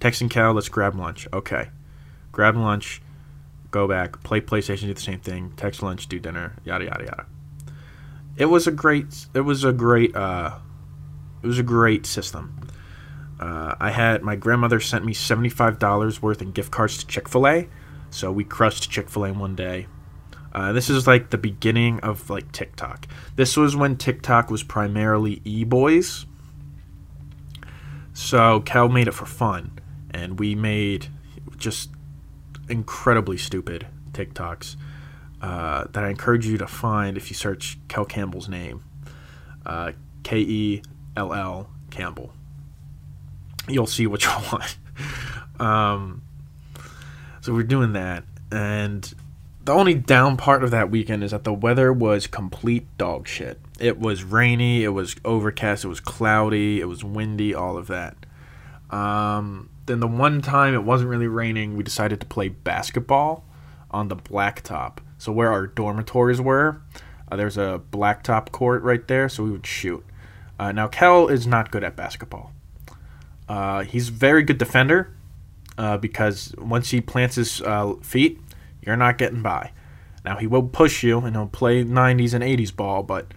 texting 0.00 0.30
Cal, 0.30 0.52
let's 0.52 0.68
grab 0.68 0.94
lunch. 0.94 1.26
Okay. 1.32 1.70
Grab 2.32 2.56
lunch 2.56 3.00
go 3.76 3.86
back, 3.86 4.22
play 4.22 4.40
PlayStation, 4.40 4.86
do 4.86 4.94
the 4.94 5.00
same 5.00 5.20
thing, 5.20 5.52
text 5.56 5.82
lunch, 5.82 6.06
do 6.08 6.18
dinner, 6.18 6.56
yada 6.64 6.86
yada 6.86 7.04
yada. 7.04 7.26
It 8.36 8.46
was 8.46 8.66
a 8.66 8.70
great. 8.72 9.26
It 9.34 9.42
was 9.42 9.64
a 9.64 9.72
great. 9.72 10.16
Uh, 10.16 10.56
it 11.42 11.46
was 11.46 11.58
a 11.58 11.62
great 11.62 12.06
system. 12.06 12.44
Uh, 13.38 13.74
I 13.78 13.90
had 13.90 14.22
my 14.22 14.36
grandmother 14.36 14.80
sent 14.80 15.04
me 15.04 15.12
seventy 15.12 15.50
five 15.50 15.78
dollars 15.78 16.22
worth 16.22 16.40
in 16.40 16.52
gift 16.52 16.70
cards 16.70 16.96
to 16.98 17.06
Chick 17.06 17.28
fil 17.28 17.46
A, 17.46 17.68
so 18.10 18.32
we 18.32 18.44
crushed 18.44 18.90
Chick 18.90 19.10
fil 19.10 19.26
A 19.26 19.32
one 19.32 19.54
day. 19.54 19.86
Uh, 20.54 20.72
this 20.72 20.88
is 20.88 21.06
like 21.06 21.28
the 21.28 21.38
beginning 21.38 22.00
of 22.00 22.30
like 22.30 22.50
TikTok. 22.52 23.06
This 23.36 23.58
was 23.58 23.76
when 23.76 23.96
TikTok 23.96 24.50
was 24.50 24.62
primarily 24.62 25.42
e 25.44 25.64
boys. 25.64 26.24
So 28.14 28.60
Cal 28.60 28.88
made 28.88 29.08
it 29.08 29.12
for 29.12 29.26
fun, 29.26 29.78
and 30.10 30.38
we 30.38 30.54
made 30.54 31.08
just 31.58 31.90
incredibly 32.68 33.36
stupid 33.36 33.86
TikToks 34.12 34.76
uh, 35.42 35.84
that 35.92 36.04
I 36.04 36.10
encourage 36.10 36.46
you 36.46 36.58
to 36.58 36.66
find 36.66 37.16
if 37.16 37.30
you 37.30 37.34
search 37.34 37.78
Kel 37.88 38.04
Campbell's 38.04 38.48
name, 38.48 38.84
uh, 39.64 39.92
K 40.22 40.38
E 40.38 40.82
L 41.16 41.32
L 41.32 41.70
Campbell. 41.90 42.32
You'll 43.68 43.86
see 43.86 44.06
what 44.06 44.24
you 44.24 44.30
want. 44.52 44.76
um, 45.60 46.22
so 47.40 47.52
we're 47.52 47.62
doing 47.62 47.92
that, 47.92 48.24
and 48.50 49.14
the 49.64 49.72
only 49.72 49.94
down 49.94 50.36
part 50.36 50.62
of 50.62 50.70
that 50.70 50.90
weekend 50.90 51.24
is 51.24 51.32
that 51.32 51.44
the 51.44 51.52
weather 51.52 51.92
was 51.92 52.26
complete 52.26 52.86
dog 52.96 53.26
shit. 53.26 53.60
It 53.80 53.98
was 53.98 54.22
rainy, 54.24 54.84
it 54.84 54.88
was 54.90 55.16
overcast, 55.24 55.84
it 55.84 55.88
was 55.88 56.00
cloudy, 56.00 56.80
it 56.80 56.86
was 56.86 57.02
windy, 57.04 57.52
all 57.52 57.76
of 57.76 57.88
that. 57.88 58.16
Um, 58.90 59.68
then 59.86 60.00
the 60.00 60.06
one 60.06 60.42
time 60.42 60.74
it 60.74 60.84
wasn't 60.84 61.10
really 61.10 61.26
raining, 61.26 61.76
we 61.76 61.82
decided 61.82 62.20
to 62.20 62.26
play 62.26 62.48
basketball 62.48 63.44
on 63.90 64.08
the 64.08 64.16
blacktop. 64.16 64.98
So 65.18 65.32
where 65.32 65.50
our 65.50 65.66
dormitories 65.66 66.40
were, 66.40 66.80
uh, 67.30 67.36
there's 67.36 67.56
a 67.56 67.80
blacktop 67.90 68.52
court 68.52 68.82
right 68.82 69.06
there, 69.08 69.28
so 69.28 69.42
we 69.44 69.50
would 69.50 69.66
shoot. 69.66 70.04
Uh, 70.58 70.72
now 70.72 70.88
Kel 70.88 71.28
is 71.28 71.46
not 71.46 71.70
good 71.70 71.84
at 71.84 71.96
basketball. 71.96 72.52
Uh, 73.48 73.82
he's 73.82 74.08
very 74.08 74.42
good 74.42 74.58
defender 74.58 75.12
uh, 75.78 75.96
because 75.96 76.54
once 76.58 76.90
he 76.90 77.00
plants 77.00 77.36
his 77.36 77.62
uh, 77.62 77.94
feet, 78.02 78.40
you're 78.82 78.96
not 78.96 79.18
getting 79.18 79.42
by. 79.42 79.70
Now 80.24 80.36
he 80.36 80.46
will 80.46 80.64
push 80.64 81.02
you 81.02 81.20
and 81.20 81.36
he'll 81.36 81.46
play 81.46 81.84
90s 81.84 82.34
and 82.34 82.42
80s 82.42 82.74
ball, 82.74 83.02
but 83.02 83.32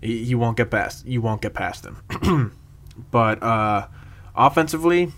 he 0.00 0.34
won't 0.34 0.56
get 0.56 0.70
past. 0.70 1.04
You 1.06 1.20
won't 1.20 1.42
get 1.42 1.54
past 1.54 1.84
him. 1.84 2.52
but 3.10 3.42
uh, 3.42 3.88
offensively, 4.36 5.12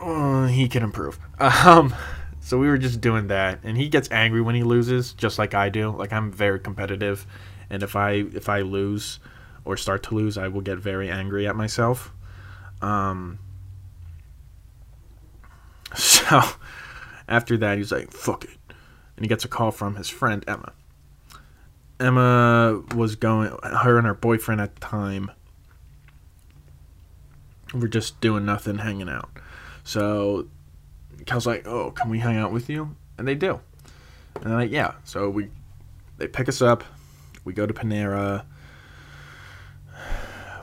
uh, 0.00 0.41
he 0.52 0.68
can 0.68 0.82
improve. 0.82 1.18
Um, 1.40 1.94
so 2.40 2.58
we 2.58 2.68
were 2.68 2.78
just 2.78 3.00
doing 3.00 3.28
that, 3.28 3.60
and 3.62 3.76
he 3.76 3.88
gets 3.88 4.10
angry 4.10 4.40
when 4.40 4.54
he 4.54 4.62
loses, 4.64 5.12
just 5.12 5.38
like 5.38 5.54
I 5.54 5.68
do. 5.68 5.90
Like 5.90 6.12
I'm 6.12 6.32
very 6.32 6.58
competitive, 6.58 7.26
and 7.70 7.82
if 7.82 7.94
I 7.94 8.12
if 8.12 8.48
I 8.48 8.60
lose 8.62 9.20
or 9.64 9.76
start 9.76 10.02
to 10.04 10.14
lose, 10.14 10.36
I 10.36 10.48
will 10.48 10.60
get 10.60 10.78
very 10.78 11.08
angry 11.08 11.46
at 11.46 11.54
myself. 11.54 12.12
Um, 12.80 13.38
so 15.94 16.40
after 17.28 17.56
that, 17.58 17.78
he's 17.78 17.92
like, 17.92 18.12
"Fuck 18.12 18.44
it," 18.44 18.58
and 19.16 19.24
he 19.24 19.28
gets 19.28 19.44
a 19.44 19.48
call 19.48 19.70
from 19.70 19.96
his 19.96 20.08
friend 20.08 20.44
Emma. 20.48 20.72
Emma 22.00 22.82
was 22.96 23.14
going, 23.14 23.56
her 23.62 23.96
and 23.96 24.06
her 24.06 24.14
boyfriend 24.14 24.60
at 24.60 24.74
the 24.74 24.80
time 24.80 25.30
were 27.72 27.86
just 27.86 28.20
doing 28.20 28.44
nothing, 28.44 28.78
hanging 28.78 29.08
out. 29.08 29.30
So 29.84 30.48
Cal's 31.26 31.46
like, 31.46 31.66
"Oh, 31.66 31.90
can 31.90 32.10
we 32.10 32.18
hang 32.18 32.36
out 32.36 32.52
with 32.52 32.68
you?" 32.68 32.94
And 33.18 33.26
they 33.26 33.34
do. 33.34 33.60
And 34.36 34.44
they're 34.44 34.56
like, 34.58 34.70
"Yeah." 34.70 34.94
So 35.04 35.28
we 35.28 35.48
they 36.18 36.28
pick 36.28 36.48
us 36.48 36.62
up. 36.62 36.84
We 37.44 37.52
go 37.52 37.66
to 37.66 37.74
Panera. 37.74 38.44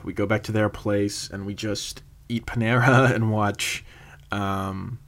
We 0.04 0.14
go 0.14 0.26
back 0.26 0.44
to 0.44 0.52
their 0.52 0.70
place 0.70 1.30
and 1.30 1.46
we 1.46 1.54
just 1.54 2.02
eat 2.30 2.46
Panera 2.46 3.12
and 3.14 3.32
watch 3.32 3.84
um, 4.32 5.00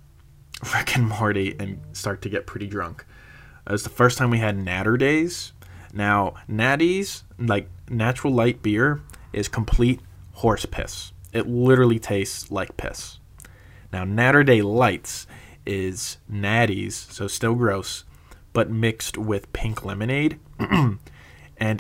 Rick 0.76 0.96
and 0.96 1.08
Morty 1.08 1.56
and 1.60 1.80
start 1.94 2.22
to 2.24 2.30
get 2.30 2.46
pretty 2.46 2.68
drunk. 2.68 3.06
It 3.66 3.72
was 3.72 3.84
the 3.84 3.90
first 3.90 4.18
time 4.18 4.30
we 4.30 4.40
had 4.40 4.58
Naturdays. 4.58 5.52
Now, 5.94 6.34
Natties, 6.50 7.24
like 7.38 7.70
natural 7.90 8.34
light 8.34 8.62
beer, 8.62 9.02
is 9.34 9.48
complete 9.48 10.02
horse 10.34 10.66
piss. 10.66 11.14
It 11.32 11.48
literally 11.48 12.00
tastes 12.00 12.52
like 12.52 12.76
piss. 12.76 13.20
Now, 13.92 14.04
Naturday 14.06 14.64
Lights 14.64 15.28
is 15.66 16.18
natties, 16.32 16.94
so 16.94 17.28
still 17.28 17.56
gross, 17.56 18.04
but 18.54 18.70
mixed 18.70 19.18
with 19.18 19.52
pink 19.54 19.84
lemonade. 19.86 20.40
and 20.60 21.00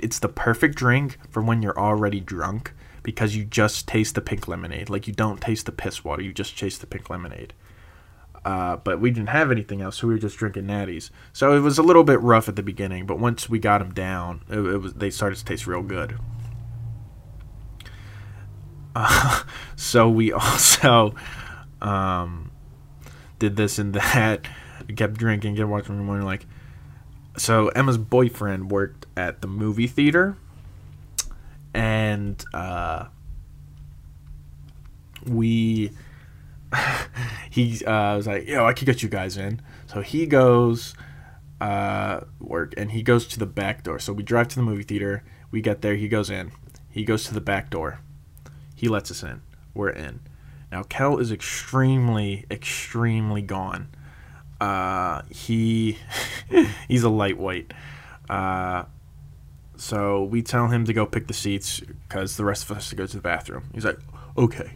it's 0.04 0.20
the 0.20 0.30
perfect 0.30 0.76
drink 0.76 1.18
for 1.30 1.42
when 1.42 1.62
you're 1.62 1.78
already 1.80 2.20
drunk 2.20 2.74
because 3.04 3.36
you 3.36 3.44
just 3.44 3.88
taste 3.88 4.16
the 4.16 4.22
pink 4.22 4.48
lemonade. 4.48 4.90
Like 4.90 5.08
you 5.08 5.14
don't 5.14 5.42
taste 5.42 5.66
the 5.66 5.72
piss 5.72 6.04
water, 6.04 6.22
you 6.22 6.34
just 6.34 6.58
taste 6.58 6.82
the 6.82 6.88
pink 6.88 7.10
lemonade. 7.10 7.54
Uh, 8.44 8.76
but 8.78 9.00
we 9.00 9.12
didn't 9.12 9.30
have 9.30 9.52
anything 9.52 9.82
else, 9.82 9.98
so 9.98 10.08
we 10.08 10.14
were 10.14 10.20
just 10.20 10.38
drinking 10.38 10.64
natties. 10.64 11.12
So 11.32 11.56
it 11.56 11.60
was 11.60 11.78
a 11.78 11.84
little 11.84 12.04
bit 12.04 12.20
rough 12.22 12.50
at 12.50 12.56
the 12.56 12.64
beginning, 12.64 13.06
but 13.06 13.20
once 13.20 13.48
we 13.48 13.60
got 13.60 13.80
them 13.80 13.94
down, 13.94 14.42
it, 14.50 14.58
it 14.58 14.78
was 14.78 14.94
they 14.94 15.12
started 15.12 15.38
to 15.38 15.46
taste 15.46 15.68
real 15.68 15.84
good. 15.84 16.18
Uh, 18.96 19.44
so 19.76 20.10
we 20.10 20.32
also 20.32 21.14
um, 21.82 22.52
did 23.40 23.56
this 23.56 23.80
and 23.80 23.94
that, 23.96 24.48
kept 24.96 25.16
drinking, 25.16 25.56
kept 25.56 25.70
watching 25.70 25.98
the 25.98 26.04
morning. 26.04 26.26
Like, 26.26 26.46
so 27.38 27.70
Emma's 27.70 27.98
boyfriend 27.98 28.72
worked 28.72 29.06
at 29.16 29.42
the 29.42 29.48
movie 29.48 29.88
theater, 29.88 30.38
and 31.74 32.44
uh, 32.54 33.06
we 35.26 35.92
he 37.50 37.84
uh, 37.86 38.16
was 38.16 38.28
like, 38.28 38.48
"Yo, 38.48 38.66
I 38.66 38.74
could 38.74 38.86
get 38.86 39.04
you 39.04 39.10
guys 39.10 39.38
in." 39.38 39.62
So 39.88 40.02
he 40.02 40.26
goes 40.26 40.94
uh, 41.60 42.22
work, 42.40 42.74
and 42.78 42.92
he 42.92 43.02
goes 43.02 43.28
to 43.28 43.40
the 43.40 43.46
back 43.46 43.84
door. 43.84 44.00
So 44.00 44.14
we 44.14 44.24
drive 44.24 44.48
to 44.50 44.56
the 44.56 44.64
movie 44.64 44.84
theater. 44.84 45.24
We 45.52 45.62
get 45.62 45.82
there. 45.82 45.96
He 45.96 46.08
goes 46.08 46.30
in. 46.30 46.52
He 46.90 47.04
goes 47.04 47.26
to 47.26 47.34
the 47.34 47.42
back 47.42 47.70
door. 47.70 48.00
He 48.76 48.88
lets 48.88 49.12
us 49.12 49.24
in. 49.24 49.42
We're 49.74 49.90
in. 49.90 50.22
Now 50.72 50.84
Kel 50.84 51.18
is 51.18 51.32
extremely, 51.32 52.46
extremely 52.50 53.42
gone. 53.42 53.90
Uh, 54.60 55.24
he 55.30 55.98
he's 56.88 57.04
a 57.04 57.10
lightweight. 57.10 57.74
Uh, 58.30 58.86
so 59.76 60.24
we 60.24 60.44
tell 60.44 60.68
him 60.68 60.86
to 60.86 60.94
go 60.94 61.06
pick 61.06 61.28
the 61.28 61.34
seats 61.34 61.80
because 61.80 62.38
the 62.38 62.46
rest 62.46 62.70
of 62.70 62.78
us 62.78 62.90
to 62.90 62.96
go 62.96 63.06
to 63.08 63.16
the 63.16 63.22
bathroom. 63.22 63.64
He's 63.74 63.84
like, 63.84 64.00
okay. 64.38 64.74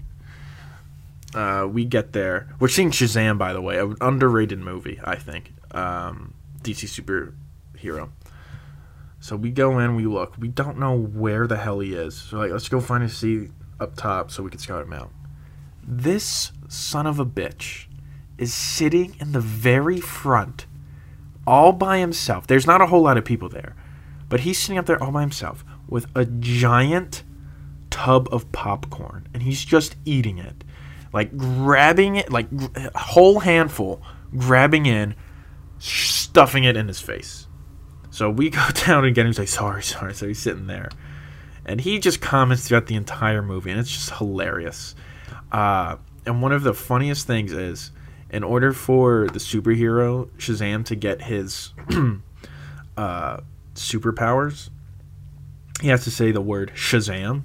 Uh, 1.36 1.68
we 1.72 1.86
get 1.86 2.14
there. 2.14 2.50
We're 2.60 2.70
seeing 2.70 2.92
Shazam, 2.92 3.38
by 3.38 3.54
the 3.54 3.62
way, 3.62 3.78
an 3.78 3.96
underrated 4.02 4.60
movie, 4.60 5.00
I 5.04 5.16
think. 5.16 5.54
Um, 5.72 6.34
DC 6.64 6.90
superhero. 6.90 8.10
So 9.20 9.36
we 9.36 9.52
go 9.52 9.80
in, 9.80 9.96
we 9.96 10.06
look. 10.06 10.36
We 10.40 10.48
don't 10.48 10.80
know 10.80 10.98
where 10.98 11.46
the 11.46 11.58
hell 11.58 11.80
he 11.80 11.94
is. 11.94 12.16
So 12.16 12.38
like, 12.38 12.52
let's 12.52 12.70
go 12.70 12.80
find 12.80 13.04
a 13.04 13.10
seat 13.10 13.52
up 13.80 13.96
top 13.96 14.32
so 14.32 14.44
we 14.44 14.50
can 14.50 14.60
scout 14.60 14.84
him 14.84 14.94
out. 14.94 15.12
This 15.88 16.52
son 16.68 17.06
of 17.06 17.20
a 17.20 17.26
bitch 17.26 17.86
is 18.38 18.54
sitting 18.54 19.16
in 19.20 19.32
the 19.32 19.40
very 19.40 20.00
front, 20.00 20.66
all 21.46 21.72
by 21.72 22.00
himself. 22.00 22.48
There's 22.48 22.68
not 22.68 22.82
a 22.82 22.88
whole 22.88 23.04
lot 23.04 23.18
of 23.18 23.26
people 23.26 23.50
there, 23.50 23.76
but 24.28 24.42
he's 24.42 24.58
sitting 24.58 24.78
up 24.78 24.86
there 24.86 25.02
all 25.02 25.12
by 25.12 25.22
himself 25.22 25.64
with 25.88 26.08
a 26.16 26.26
giant 26.26 27.24
tub 27.90 28.28
of 28.32 28.52
popcorn, 28.52 29.28
and 29.34 29.44
he's 29.44 29.64
just 29.64 29.96
eating 30.06 30.38
it, 30.38 30.64
like 31.14 31.38
grabbing 31.38 32.16
it, 32.16 32.32
like 32.32 32.48
a 32.76 32.98
whole 32.98 33.40
handful, 33.40 34.02
grabbing 34.36 34.86
in, 34.86 35.16
stuffing 35.80 36.64
it 36.64 36.76
in 36.76 36.88
his 36.88 37.00
face. 37.00 37.48
So 38.10 38.30
we 38.30 38.50
go 38.62 38.68
down 38.86 39.06
and 39.06 39.14
get 39.14 39.22
him. 39.22 39.28
He's 39.28 39.40
like, 39.40 39.48
sorry, 39.48 39.84
sorry. 39.84 40.14
So 40.14 40.28
he's 40.28 40.40
sitting 40.40 40.68
there. 40.68 40.90
And 41.66 41.82
he 41.82 42.00
just 42.00 42.22
comments 42.22 42.68
throughout 42.68 42.88
the 42.88 42.96
entire 42.96 43.42
movie, 43.42 43.72
and 43.72 43.80
it's 43.80 43.92
just 43.92 44.12
hilarious. 44.12 44.96
Uh, 45.52 45.98
and 46.26 46.42
one 46.42 46.52
of 46.52 46.64
the 46.64 46.74
funniest 46.74 47.28
things 47.28 47.52
is, 47.52 47.92
in 48.30 48.44
order 48.44 48.74
for 48.74 49.28
the 49.28 49.40
superhero 49.40 50.28
Shazam 50.38 50.84
to 50.86 50.96
get 50.96 51.22
his 51.22 51.72
uh, 52.98 53.38
superpowers, 53.76 54.70
he 55.82 55.90
has 55.90 56.04
to 56.06 56.12
say 56.12 56.32
the 56.32 56.42
word 56.42 56.72
Shazam. 56.76 57.44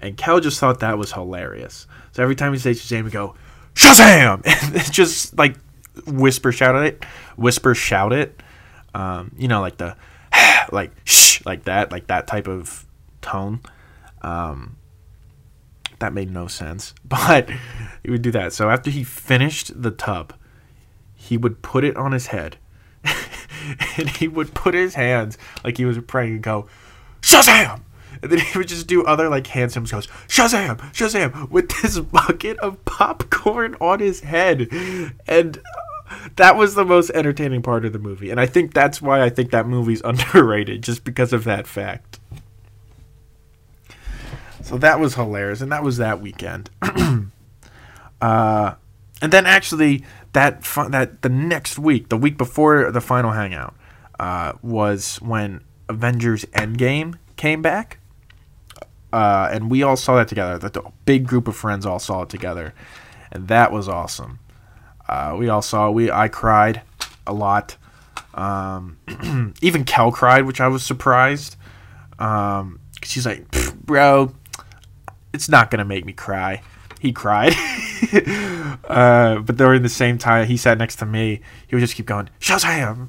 And 0.00 0.16
Kel 0.16 0.40
just 0.40 0.58
thought 0.58 0.80
that 0.80 0.96
was 0.96 1.12
hilarious. 1.12 1.86
So 2.12 2.22
every 2.22 2.34
time 2.34 2.52
he 2.52 2.58
says 2.58 2.80
Shazam, 2.80 3.04
we 3.04 3.10
go, 3.10 3.34
Shazam! 3.74 4.42
And 4.74 4.92
just 4.92 5.36
like 5.36 5.56
whisper 6.06 6.52
shout 6.52 6.74
it, 6.84 7.04
whisper 7.36 7.74
shout 7.74 8.12
it. 8.12 8.42
Um, 8.94 9.32
you 9.36 9.48
know, 9.48 9.60
like 9.60 9.76
the 9.76 9.96
like 10.72 10.92
shh, 11.04 11.44
like 11.44 11.64
that, 11.64 11.92
like 11.92 12.06
that 12.06 12.26
type 12.26 12.48
of 12.48 12.86
tone. 13.20 13.60
Um, 14.22 14.76
that 16.00 16.12
made 16.12 16.30
no 16.30 16.46
sense, 16.46 16.94
but 17.04 17.48
he 18.02 18.10
would 18.10 18.22
do 18.22 18.30
that. 18.32 18.52
So 18.52 18.68
after 18.68 18.90
he 18.90 19.04
finished 19.04 19.80
the 19.80 19.90
tub, 19.90 20.34
he 21.14 21.36
would 21.36 21.62
put 21.62 21.84
it 21.84 21.96
on 21.96 22.12
his 22.12 22.28
head, 22.28 22.56
and 23.96 24.08
he 24.10 24.26
would 24.26 24.54
put 24.54 24.74
his 24.74 24.94
hands 24.94 25.38
like 25.64 25.76
he 25.76 25.84
was 25.84 25.98
praying 26.00 26.34
and 26.34 26.42
go, 26.42 26.66
Shazam! 27.20 27.82
And 28.22 28.30
then 28.30 28.40
he 28.40 28.58
would 28.58 28.68
just 28.68 28.86
do 28.86 29.04
other 29.04 29.28
like 29.28 29.46
hand 29.46 29.72
symbols, 29.72 29.92
goes 29.92 30.06
Shazam, 30.28 30.78
Shazam, 30.92 31.48
with 31.50 31.70
this 31.82 31.98
bucket 31.98 32.58
of 32.58 32.84
popcorn 32.84 33.76
on 33.80 34.00
his 34.00 34.20
head, 34.20 34.68
and 35.26 35.58
uh, 35.58 36.28
that 36.36 36.56
was 36.56 36.74
the 36.74 36.84
most 36.84 37.10
entertaining 37.10 37.62
part 37.62 37.84
of 37.84 37.92
the 37.92 37.98
movie, 37.98 38.30
and 38.30 38.40
I 38.40 38.46
think 38.46 38.74
that's 38.74 39.00
why 39.00 39.22
I 39.22 39.30
think 39.30 39.50
that 39.50 39.66
movie's 39.66 40.02
underrated, 40.04 40.82
just 40.82 41.04
because 41.04 41.32
of 41.32 41.44
that 41.44 41.66
fact. 41.66 42.19
So 44.70 44.78
that 44.78 45.00
was 45.00 45.16
hilarious, 45.16 45.60
and 45.60 45.72
that 45.72 45.82
was 45.82 45.96
that 45.96 46.20
weekend. 46.20 46.70
uh, 48.20 48.74
and 49.20 49.32
then 49.32 49.44
actually, 49.44 50.04
that 50.32 50.62
that 50.90 51.22
the 51.22 51.28
next 51.28 51.76
week, 51.76 52.08
the 52.08 52.16
week 52.16 52.38
before 52.38 52.92
the 52.92 53.00
final 53.00 53.32
hangout, 53.32 53.74
uh, 54.20 54.52
was 54.62 55.16
when 55.16 55.64
Avengers 55.88 56.44
Endgame 56.52 57.16
came 57.34 57.62
back, 57.62 57.98
uh, 59.12 59.48
and 59.50 59.72
we 59.72 59.82
all 59.82 59.96
saw 59.96 60.14
that 60.14 60.28
together. 60.28 60.56
That 60.56 60.72
The 60.72 60.82
big 61.04 61.26
group 61.26 61.48
of 61.48 61.56
friends 61.56 61.84
all 61.84 61.98
saw 61.98 62.22
it 62.22 62.28
together, 62.28 62.72
and 63.32 63.48
that 63.48 63.72
was 63.72 63.88
awesome. 63.88 64.38
Uh, 65.08 65.34
we 65.36 65.48
all 65.48 65.62
saw. 65.62 65.90
We 65.90 66.12
I 66.12 66.28
cried 66.28 66.82
a 67.26 67.32
lot. 67.32 67.76
Um, 68.34 68.98
even 69.62 69.82
Kel 69.82 70.12
cried, 70.12 70.44
which 70.44 70.60
I 70.60 70.68
was 70.68 70.84
surprised. 70.84 71.56
Um, 72.20 72.78
she's 73.02 73.26
like, 73.26 73.50
"Bro, 73.84 74.34
it's 75.32 75.48
not 75.48 75.70
gonna 75.70 75.84
make 75.84 76.04
me 76.04 76.12
cry." 76.12 76.62
He 76.98 77.12
cried, 77.12 77.54
uh, 78.84 79.38
but 79.38 79.56
during 79.56 79.82
the 79.82 79.88
same 79.88 80.18
time, 80.18 80.46
he 80.46 80.58
sat 80.58 80.76
next 80.76 80.96
to 80.96 81.06
me. 81.06 81.40
He 81.66 81.74
would 81.74 81.80
just 81.80 81.94
keep 81.94 82.06
going, 82.06 82.28
"Shazam!" 82.40 83.08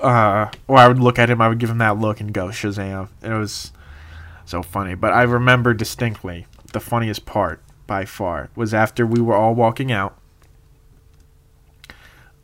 Uh, 0.00 0.50
or 0.66 0.78
I 0.78 0.88
would 0.88 0.98
look 0.98 1.18
at 1.18 1.28
him. 1.28 1.42
I 1.42 1.48
would 1.48 1.58
give 1.58 1.68
him 1.68 1.78
that 1.78 1.98
look 1.98 2.20
and 2.20 2.32
go, 2.32 2.46
"Shazam!" 2.46 3.08
It 3.22 3.28
was 3.28 3.70
so 4.46 4.62
funny. 4.62 4.94
But 4.94 5.12
I 5.12 5.22
remember 5.22 5.74
distinctly 5.74 6.46
the 6.72 6.80
funniest 6.80 7.26
part 7.26 7.62
by 7.86 8.06
far 8.06 8.48
was 8.56 8.72
after 8.72 9.06
we 9.06 9.20
were 9.20 9.34
all 9.34 9.54
walking 9.54 9.92
out 9.92 10.18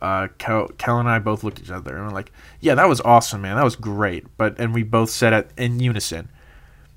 uh, 0.01 0.29
Kel, 0.39 0.69
Kel 0.79 0.99
and 0.99 1.09
I 1.09 1.19
both 1.19 1.43
looked 1.43 1.59
at 1.59 1.65
each 1.65 1.71
other 1.71 1.97
and 1.97 2.07
were 2.07 2.13
like, 2.13 2.31
"Yeah, 2.61 2.75
that 2.75 2.89
was 2.89 3.01
awesome, 3.01 3.43
man. 3.43 3.57
That 3.57 3.65
was 3.65 3.77
great." 3.77 4.27
But 4.37 4.59
and 4.59 4.73
we 4.73 4.83
both 4.83 5.11
said 5.11 5.33
it 5.33 5.51
in 5.57 5.81
unison. 5.81 6.29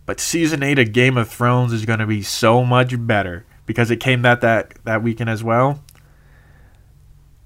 But 0.05 0.19
season 0.19 0.63
eight 0.63 0.79
of 0.79 0.91
Game 0.91 1.17
of 1.17 1.29
Thrones 1.29 1.73
is 1.73 1.85
going 1.85 1.99
to 1.99 2.07
be 2.07 2.21
so 2.21 2.65
much 2.65 2.93
better 2.97 3.45
because 3.65 3.91
it 3.91 3.97
came 3.97 4.21
that 4.23 4.41
that 4.41 4.73
that 4.83 5.03
weekend 5.03 5.29
as 5.29 5.43
well. 5.43 5.83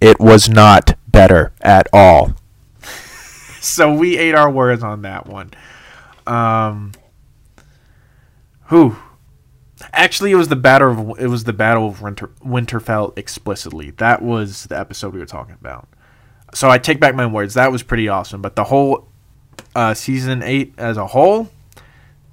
It 0.02 0.20
was 0.20 0.50
not 0.50 0.98
better 1.08 1.54
at 1.62 1.88
all. 1.94 2.34
so 3.62 3.94
we 3.94 4.18
ate 4.18 4.36
our 4.36 4.50
words 4.50 4.84
on 4.84 5.02
that 5.04 5.28
one. 5.28 5.52
Um, 6.28 6.94
who 8.66 8.96
Actually, 9.94 10.32
it 10.32 10.36
was 10.36 10.48
the 10.48 10.56
battle 10.56 11.12
of 11.12 11.20
it 11.20 11.28
was 11.28 11.44
the 11.44 11.54
battle 11.54 11.88
of 11.88 12.02
Winter, 12.02 12.30
Winterfell 12.44 13.18
explicitly. 13.18 13.92
That 13.92 14.22
was 14.22 14.66
the 14.66 14.80
episode 14.80 15.14
we 15.14 15.20
were 15.20 15.26
talking 15.26 15.56
about. 15.60 15.88
So 16.54 16.70
I 16.70 16.78
take 16.78 17.00
back 17.00 17.16
my 17.16 17.26
words. 17.26 17.56
That 17.56 17.72
was 17.72 17.84
pretty 17.84 18.08
awesome. 18.08 18.42
But 18.42 18.56
the 18.56 18.66
whole 18.66 19.08
uh, 19.76 19.94
season 19.94 20.44
eight 20.44 20.74
as 20.78 20.98
a 20.98 21.08
whole, 21.08 21.50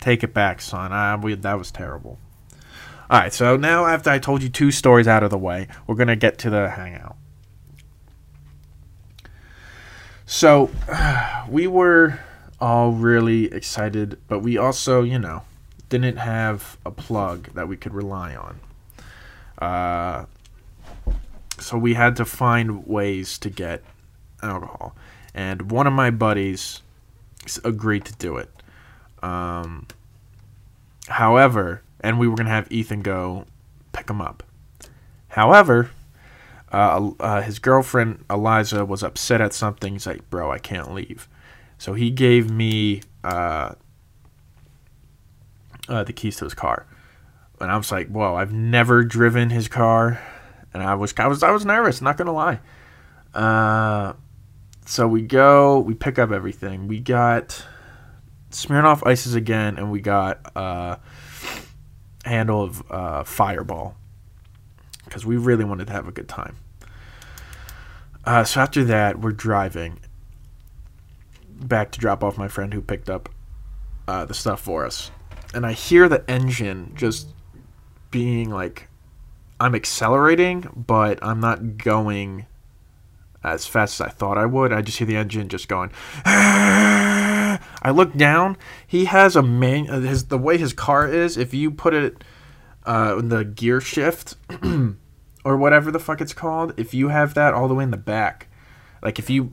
take 0.02 0.22
it 0.22 0.34
back, 0.34 0.60
son. 0.60 0.92
I, 0.92 1.16
we, 1.16 1.34
that 1.34 1.54
was 1.54 1.70
terrible. 1.70 2.18
All 3.10 3.20
right. 3.20 3.32
So 3.32 3.56
now 3.56 3.86
after 3.86 4.10
I 4.10 4.18
told 4.18 4.42
you 4.42 4.48
two 4.48 4.70
stories 4.70 5.08
out 5.08 5.22
of 5.22 5.30
the 5.30 5.38
way, 5.38 5.68
we're 5.86 5.94
gonna 5.94 6.16
get 6.16 6.38
to 6.38 6.50
the 6.50 6.70
hangout. 6.70 7.16
So 10.26 10.70
we 11.48 11.66
were 11.66 12.20
all 12.60 12.92
really 12.92 13.52
excited, 13.52 14.18
but 14.28 14.40
we 14.40 14.56
also, 14.56 15.02
you 15.02 15.18
know 15.18 15.42
didn't 15.92 16.16
have 16.16 16.78
a 16.86 16.90
plug 16.90 17.52
that 17.52 17.68
we 17.68 17.76
could 17.76 17.92
rely 17.92 18.34
on. 18.34 18.60
Uh, 19.58 20.24
so 21.58 21.76
we 21.76 21.92
had 21.92 22.16
to 22.16 22.24
find 22.24 22.86
ways 22.86 23.38
to 23.38 23.50
get 23.50 23.82
alcohol. 24.42 24.96
And 25.34 25.70
one 25.70 25.86
of 25.86 25.92
my 25.92 26.10
buddies 26.10 26.80
agreed 27.62 28.06
to 28.06 28.14
do 28.14 28.38
it. 28.38 28.48
Um, 29.22 29.86
however, 31.08 31.82
and 32.00 32.18
we 32.18 32.26
were 32.28 32.36
going 32.36 32.46
to 32.46 32.52
have 32.52 32.70
Ethan 32.70 33.02
go 33.02 33.46
pick 33.92 34.10
him 34.10 34.20
up. 34.20 34.42
However, 35.28 35.90
uh, 36.72 37.10
uh, 37.20 37.42
his 37.42 37.58
girlfriend 37.58 38.24
Eliza 38.28 38.84
was 38.84 39.02
upset 39.02 39.40
at 39.40 39.52
something. 39.52 39.92
He's 39.94 40.06
like, 40.06 40.28
"Bro, 40.30 40.50
I 40.50 40.58
can't 40.58 40.92
leave." 40.92 41.28
So 41.78 41.94
he 41.94 42.10
gave 42.10 42.50
me 42.50 43.02
uh, 43.24 43.74
uh, 45.88 46.04
the 46.04 46.12
keys 46.12 46.36
to 46.36 46.44
his 46.44 46.54
car. 46.54 46.86
And 47.60 47.70
I 47.70 47.76
was 47.76 47.92
like, 47.92 48.08
whoa, 48.08 48.34
I've 48.34 48.52
never 48.52 49.04
driven 49.04 49.50
his 49.50 49.68
car. 49.68 50.20
And 50.74 50.82
I 50.82 50.94
was, 50.94 51.14
I 51.16 51.26
was, 51.26 51.42
I 51.42 51.50
was 51.50 51.64
nervous, 51.64 52.00
not 52.00 52.16
going 52.16 52.26
to 52.26 52.32
lie. 52.32 52.60
Uh, 53.34 54.14
so 54.86 55.06
we 55.06 55.22
go, 55.22 55.78
we 55.78 55.94
pick 55.94 56.18
up 56.18 56.30
everything. 56.30 56.88
We 56.88 56.98
got 56.98 57.64
Smirnoff 58.52 59.06
Ices 59.06 59.34
again, 59.34 59.76
and 59.76 59.90
we 59.90 60.00
got 60.00 60.40
uh, 60.56 60.96
a 62.24 62.28
handle 62.28 62.62
of 62.62 62.82
uh, 62.90 63.24
Fireball. 63.24 63.96
Because 65.04 65.26
we 65.26 65.36
really 65.36 65.64
wanted 65.64 65.88
to 65.88 65.92
have 65.92 66.08
a 66.08 66.12
good 66.12 66.28
time. 66.28 66.56
Uh, 68.24 68.44
so 68.44 68.60
after 68.60 68.82
that, 68.84 69.20
we're 69.20 69.32
driving. 69.32 69.98
back 71.48 71.90
to 71.92 72.00
drop 72.00 72.24
off 72.24 72.38
my 72.38 72.48
friend 72.48 72.72
who 72.72 72.80
picked 72.80 73.10
up 73.10 73.28
uh, 74.08 74.24
the 74.24 74.34
stuff 74.34 74.60
for 74.60 74.86
us, 74.86 75.10
and 75.54 75.66
I 75.66 75.72
hear 75.72 76.08
the 76.08 76.28
engine 76.30 76.92
just 76.96 77.28
being 78.10 78.50
like, 78.50 78.88
I'm 79.60 79.74
accelerating, 79.74 80.84
but 80.86 81.18
I'm 81.22 81.40
not 81.40 81.76
going 81.76 82.46
as 83.44 83.66
fast 83.66 84.00
as 84.00 84.06
I 84.06 84.10
thought 84.10 84.38
I 84.38 84.46
would. 84.46 84.72
I 84.72 84.82
just 84.82 84.98
hear 84.98 85.06
the 85.06 85.16
engine 85.16 85.48
just 85.48 85.68
going. 85.68 85.90
I 87.82 87.90
look 87.90 88.14
down. 88.16 88.56
He 88.86 89.06
has 89.06 89.34
a 89.36 89.42
man. 89.42 89.90
uh, 89.90 90.00
His 90.00 90.26
the 90.26 90.38
way 90.38 90.56
his 90.56 90.72
car 90.72 91.06
is. 91.06 91.36
If 91.36 91.52
you 91.52 91.70
put 91.70 91.92
it 91.94 92.22
uh, 92.86 93.16
in 93.18 93.28
the 93.28 93.44
gear 93.44 93.80
shift 93.80 94.36
or 95.44 95.56
whatever 95.56 95.90
the 95.90 95.98
fuck 95.98 96.20
it's 96.20 96.32
called, 96.32 96.72
if 96.78 96.94
you 96.94 97.08
have 97.08 97.34
that 97.34 97.52
all 97.54 97.66
the 97.68 97.74
way 97.74 97.84
in 97.84 97.90
the 97.90 97.96
back, 97.96 98.46
like 99.02 99.18
if 99.18 99.28
you 99.28 99.52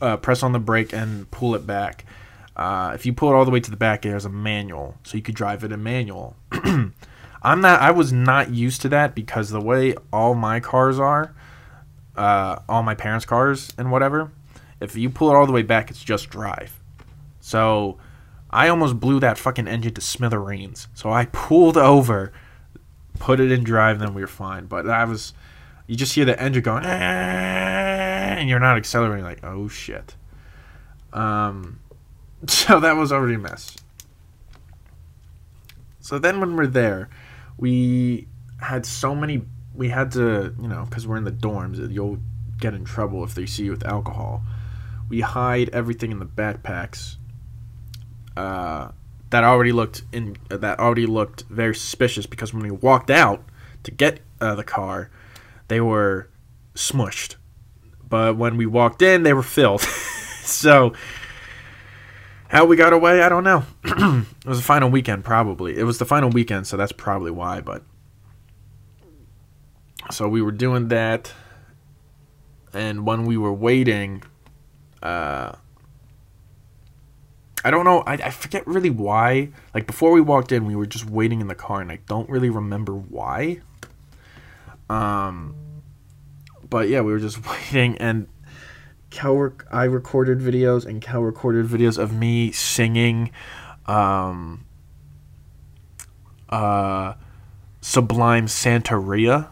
uh, 0.00 0.16
press 0.16 0.42
on 0.42 0.52
the 0.52 0.58
brake 0.60 0.92
and 0.92 1.30
pull 1.30 1.54
it 1.56 1.66
back, 1.66 2.04
uh, 2.56 2.92
if 2.94 3.04
you 3.04 3.12
pull 3.12 3.30
it 3.30 3.34
all 3.34 3.44
the 3.44 3.50
way 3.50 3.60
to 3.60 3.70
the 3.70 3.76
back, 3.76 4.02
there's 4.02 4.24
a 4.24 4.30
manual, 4.30 4.96
so 5.02 5.16
you 5.16 5.22
could 5.22 5.34
drive 5.34 5.64
it 5.64 5.72
in 5.72 5.82
manual. 5.82 6.36
I'm 7.42 7.60
not. 7.62 7.80
I 7.80 7.90
was 7.90 8.12
not 8.12 8.50
used 8.50 8.82
to 8.82 8.88
that 8.90 9.14
because 9.14 9.50
the 9.50 9.60
way 9.60 9.94
all 10.12 10.34
my 10.34 10.60
cars 10.60 10.98
are, 10.98 11.34
uh, 12.16 12.60
all 12.68 12.82
my 12.82 12.94
parents' 12.94 13.24
cars 13.24 13.72
and 13.78 13.90
whatever, 13.90 14.30
if 14.80 14.94
you 14.94 15.08
pull 15.10 15.30
it 15.30 15.34
all 15.34 15.46
the 15.46 15.52
way 15.52 15.62
back, 15.62 15.90
it's 15.90 16.04
just 16.04 16.28
drive. 16.28 16.79
So 17.40 17.98
I 18.50 18.68
almost 18.68 19.00
blew 19.00 19.20
that 19.20 19.38
fucking 19.38 19.68
engine 19.68 19.94
to 19.94 20.00
smithereens. 20.00 20.88
So 20.94 21.10
I 21.10 21.26
pulled 21.26 21.76
over, 21.76 22.32
put 23.18 23.40
it 23.40 23.52
in 23.52 23.64
drive, 23.64 23.98
then 23.98 24.14
we 24.14 24.20
were 24.20 24.26
fine. 24.26 24.66
But 24.66 24.88
I 24.88 25.04
was, 25.04 25.32
you 25.86 25.96
just 25.96 26.14
hear 26.14 26.24
the 26.24 26.40
engine 26.40 26.62
going, 26.62 26.84
and 26.84 28.48
you're 28.48 28.60
not 28.60 28.76
accelerating. 28.76 29.24
Like, 29.24 29.44
oh 29.44 29.68
shit. 29.68 30.16
Um, 31.12 31.80
so 32.46 32.80
that 32.80 32.96
was 32.96 33.12
already 33.12 33.34
a 33.34 33.38
mess. 33.38 33.76
So 36.00 36.18
then 36.18 36.40
when 36.40 36.56
we're 36.56 36.66
there, 36.66 37.08
we 37.56 38.26
had 38.58 38.84
so 38.84 39.14
many. 39.14 39.42
We 39.74 39.90
had 39.90 40.10
to, 40.12 40.54
you 40.60 40.68
know, 40.68 40.86
because 40.88 41.06
we're 41.06 41.16
in 41.16 41.24
the 41.24 41.30
dorms, 41.30 41.92
you'll 41.92 42.18
get 42.58 42.74
in 42.74 42.84
trouble 42.84 43.22
if 43.22 43.34
they 43.34 43.46
see 43.46 43.64
you 43.64 43.70
with 43.70 43.86
alcohol. 43.86 44.42
We 45.08 45.20
hide 45.20 45.68
everything 45.70 46.10
in 46.10 46.18
the 46.18 46.26
backpacks. 46.26 47.16
Uh, 48.36 48.92
that 49.30 49.44
already 49.44 49.72
looked 49.72 50.02
in. 50.12 50.36
Uh, 50.50 50.56
that 50.58 50.78
already 50.78 51.06
looked 51.06 51.42
very 51.44 51.74
suspicious 51.74 52.26
because 52.26 52.52
when 52.52 52.62
we 52.62 52.70
walked 52.70 53.10
out 53.10 53.44
to 53.84 53.90
get 53.90 54.20
uh, 54.40 54.54
the 54.54 54.64
car, 54.64 55.10
they 55.68 55.80
were 55.80 56.28
smushed. 56.74 57.36
But 58.08 58.36
when 58.36 58.56
we 58.56 58.66
walked 58.66 59.02
in, 59.02 59.22
they 59.22 59.32
were 59.32 59.42
filled. 59.42 59.80
so 60.42 60.92
how 62.48 62.64
we 62.64 62.74
got 62.74 62.92
away, 62.92 63.22
I 63.22 63.28
don't 63.28 63.44
know. 63.44 63.62
it 63.84 64.46
was 64.46 64.58
the 64.58 64.64
final 64.64 64.90
weekend, 64.90 65.24
probably. 65.24 65.78
It 65.78 65.84
was 65.84 65.98
the 65.98 66.04
final 66.04 66.30
weekend, 66.30 66.66
so 66.66 66.76
that's 66.76 66.90
probably 66.90 67.30
why. 67.30 67.60
But 67.60 67.84
so 70.10 70.28
we 70.28 70.42
were 70.42 70.50
doing 70.50 70.88
that, 70.88 71.32
and 72.72 73.06
when 73.06 73.24
we 73.24 73.36
were 73.36 73.52
waiting, 73.52 74.24
uh, 75.00 75.52
I 77.64 77.70
don't 77.70 77.84
know. 77.84 78.00
I, 78.06 78.14
I 78.14 78.30
forget 78.30 78.66
really 78.66 78.90
why. 78.90 79.50
Like 79.74 79.86
before 79.86 80.12
we 80.12 80.20
walked 80.20 80.52
in, 80.52 80.64
we 80.64 80.74
were 80.74 80.86
just 80.86 81.08
waiting 81.08 81.40
in 81.40 81.48
the 81.48 81.54
car, 81.54 81.80
and 81.80 81.92
I 81.92 81.98
don't 82.06 82.28
really 82.28 82.50
remember 82.50 82.94
why. 82.94 83.60
Um, 84.88 85.54
but 86.68 86.88
yeah, 86.88 87.00
we 87.02 87.12
were 87.12 87.18
just 87.18 87.46
waiting, 87.48 87.98
and 87.98 88.28
Cal. 89.10 89.36
rec- 89.36 89.64
I 89.70 89.84
recorded 89.84 90.38
videos, 90.38 90.86
and 90.86 91.02
Cal 91.02 91.22
recorded 91.22 91.66
videos 91.66 91.98
of 91.98 92.12
me 92.12 92.50
singing, 92.50 93.30
um, 93.86 94.64
uh, 96.48 97.14
Sublime 97.82 98.46
Santeria, 98.46 99.48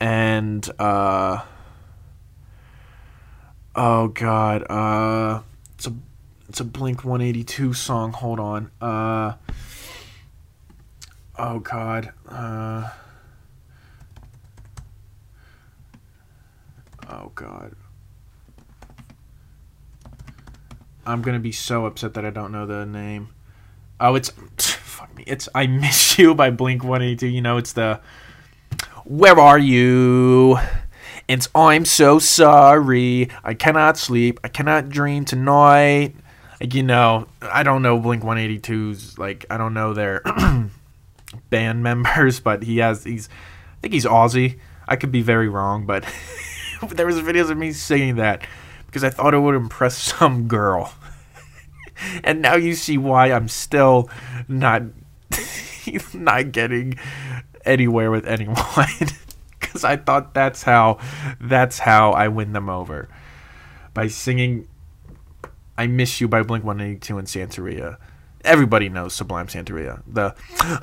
and 0.00 0.68
uh, 0.78 1.44
oh 3.76 4.08
god, 4.08 4.64
uh, 4.68 5.42
a 5.86 5.92
it's 6.54 6.60
a 6.60 6.64
Blink 6.64 7.04
One 7.04 7.20
Eighty 7.20 7.42
Two 7.42 7.72
song. 7.72 8.12
Hold 8.12 8.38
on, 8.38 8.70
uh, 8.80 9.32
oh 11.36 11.58
god, 11.58 12.12
uh. 12.28 12.90
Oh 17.10 17.32
god. 17.34 17.74
I'm 21.04 21.22
gonna 21.22 21.40
be 21.40 21.50
so 21.50 21.86
upset 21.86 22.14
that 22.14 22.24
I 22.24 22.30
don't 22.30 22.52
know 22.52 22.66
the 22.66 22.86
name. 22.86 23.30
Oh, 23.98 24.14
it's 24.14 24.30
fuck 24.58 25.12
me. 25.16 25.24
It's 25.26 25.48
"I 25.56 25.66
Miss 25.66 26.16
You" 26.20 26.36
by 26.36 26.50
Blink 26.50 26.84
One 26.84 27.02
Eighty 27.02 27.16
Two. 27.16 27.26
You 27.26 27.42
know, 27.42 27.56
it's 27.56 27.72
the 27.72 27.98
"Where 29.02 29.40
Are 29.40 29.58
You." 29.58 30.60
It's 31.26 31.48
"I'm 31.52 31.84
so 31.84 32.20
sorry. 32.20 33.28
I 33.42 33.54
cannot 33.54 33.98
sleep. 33.98 34.38
I 34.44 34.48
cannot 34.48 34.88
dream 34.88 35.24
tonight." 35.24 36.14
You 36.72 36.82
know, 36.82 37.26
I 37.42 37.62
don't 37.62 37.82
know 37.82 37.98
Blink 37.98 38.22
182's 38.22 39.18
like 39.18 39.44
I 39.50 39.58
don't 39.58 39.74
know 39.74 39.92
their 39.92 40.22
band 41.50 41.82
members, 41.82 42.40
but 42.40 42.62
he 42.62 42.78
has 42.78 43.04
he's 43.04 43.28
I 43.28 43.80
think 43.82 43.92
he's 43.92 44.06
Aussie. 44.06 44.58
I 44.88 44.96
could 44.96 45.12
be 45.12 45.20
very 45.20 45.48
wrong, 45.48 45.84
but 45.84 46.04
there 46.88 47.06
was 47.06 47.16
videos 47.16 47.50
of 47.50 47.58
me 47.58 47.72
singing 47.72 48.16
that 48.16 48.46
because 48.86 49.04
I 49.04 49.10
thought 49.10 49.34
it 49.34 49.40
would 49.40 49.54
impress 49.54 49.98
some 50.18 50.48
girl. 50.48 50.94
and 52.24 52.40
now 52.40 52.54
you 52.54 52.74
see 52.74 52.96
why 52.96 53.30
I'm 53.30 53.48
still 53.48 54.08
not 54.48 54.82
not 56.14 56.52
getting 56.52 56.94
anywhere 57.66 58.10
with 58.10 58.26
anyone 58.26 58.56
cuz 59.60 59.84
I 59.84 59.96
thought 59.96 60.32
that's 60.32 60.62
how 60.62 60.98
that's 61.40 61.78
how 61.80 62.12
I 62.12 62.28
win 62.28 62.52
them 62.52 62.70
over 62.70 63.08
by 63.92 64.08
singing 64.08 64.66
I 65.76 65.86
Miss 65.86 66.20
You 66.20 66.28
by 66.28 66.42
Blink-182 66.42 67.18
and 67.18 67.28
Santeria. 67.28 67.96
Everybody 68.44 68.88
knows 68.88 69.14
Sublime 69.14 69.46
Santeria. 69.46 70.02
The 70.06 70.34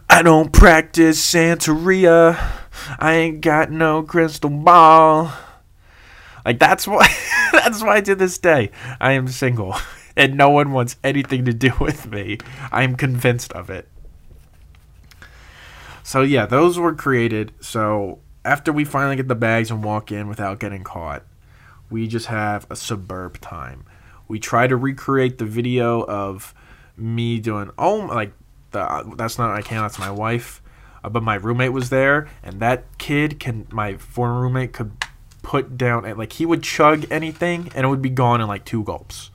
I 0.09 0.23
don't 0.23 0.51
practice 0.51 1.23
Santeria. 1.23 2.37
I 2.97 3.13
ain't 3.13 3.41
got 3.41 3.69
no 3.71 4.01
crystal 4.03 4.49
ball. 4.49 5.31
Like 6.43 6.59
that's 6.59 6.87
why 6.87 7.07
that's 7.51 7.83
why 7.83 8.01
to 8.01 8.15
this 8.15 8.37
day 8.39 8.71
I 8.99 9.11
am 9.13 9.27
single 9.27 9.75
and 10.17 10.35
no 10.35 10.49
one 10.49 10.71
wants 10.71 10.97
anything 11.03 11.45
to 11.45 11.53
do 11.53 11.71
with 11.79 12.09
me. 12.09 12.39
I 12.71 12.83
am 12.83 12.95
convinced 12.95 13.53
of 13.53 13.69
it. 13.69 13.87
So 16.03 16.23
yeah, 16.23 16.47
those 16.47 16.79
were 16.79 16.95
created. 16.95 17.53
So 17.61 18.19
after 18.43 18.73
we 18.73 18.83
finally 18.85 19.15
get 19.15 19.27
the 19.27 19.35
bags 19.35 19.69
and 19.69 19.83
walk 19.83 20.11
in 20.11 20.27
without 20.27 20.59
getting 20.59 20.83
caught, 20.83 21.23
we 21.91 22.07
just 22.07 22.25
have 22.25 22.65
a 22.69 22.75
suburb 22.75 23.39
time. 23.39 23.83
We 24.31 24.39
try 24.39 24.65
to 24.65 24.77
recreate 24.77 25.39
the 25.39 25.45
video 25.45 26.05
of 26.05 26.53
me 26.95 27.37
doing 27.41 27.69
oh 27.77 27.95
like 27.95 28.31
the, 28.71 29.13
that's 29.17 29.37
not 29.37 29.51
I 29.51 29.61
can't 29.61 29.83
that's 29.83 29.99
my 29.99 30.09
wife, 30.09 30.61
uh, 31.03 31.09
but 31.09 31.21
my 31.21 31.35
roommate 31.35 31.73
was 31.73 31.89
there 31.89 32.29
and 32.41 32.61
that 32.61 32.97
kid 32.97 33.41
can 33.41 33.67
my 33.71 33.97
former 33.97 34.39
roommate 34.39 34.71
could 34.71 34.93
put 35.43 35.77
down 35.77 36.03
like 36.17 36.31
he 36.31 36.45
would 36.45 36.63
chug 36.63 37.05
anything 37.11 37.69
and 37.75 37.85
it 37.85 37.89
would 37.89 38.01
be 38.01 38.09
gone 38.09 38.39
in 38.39 38.47
like 38.47 38.63
two 38.63 38.85
gulps. 38.85 39.31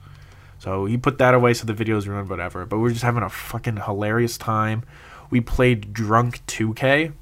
So 0.57 0.85
he 0.85 0.97
put 0.97 1.19
that 1.19 1.35
away 1.35 1.53
so 1.53 1.67
the 1.67 1.75
video's 1.75 2.07
ruined, 2.07 2.27
whatever. 2.27 2.65
But 2.65 2.79
we 2.79 2.89
are 2.89 2.91
just 2.91 3.03
having 3.03 3.21
a 3.21 3.29
fucking 3.29 3.77
hilarious 3.77 4.35
time. 4.35 4.81
We 5.29 5.41
played 5.41 5.93
Drunk 5.93 6.43
2K, 6.47 7.13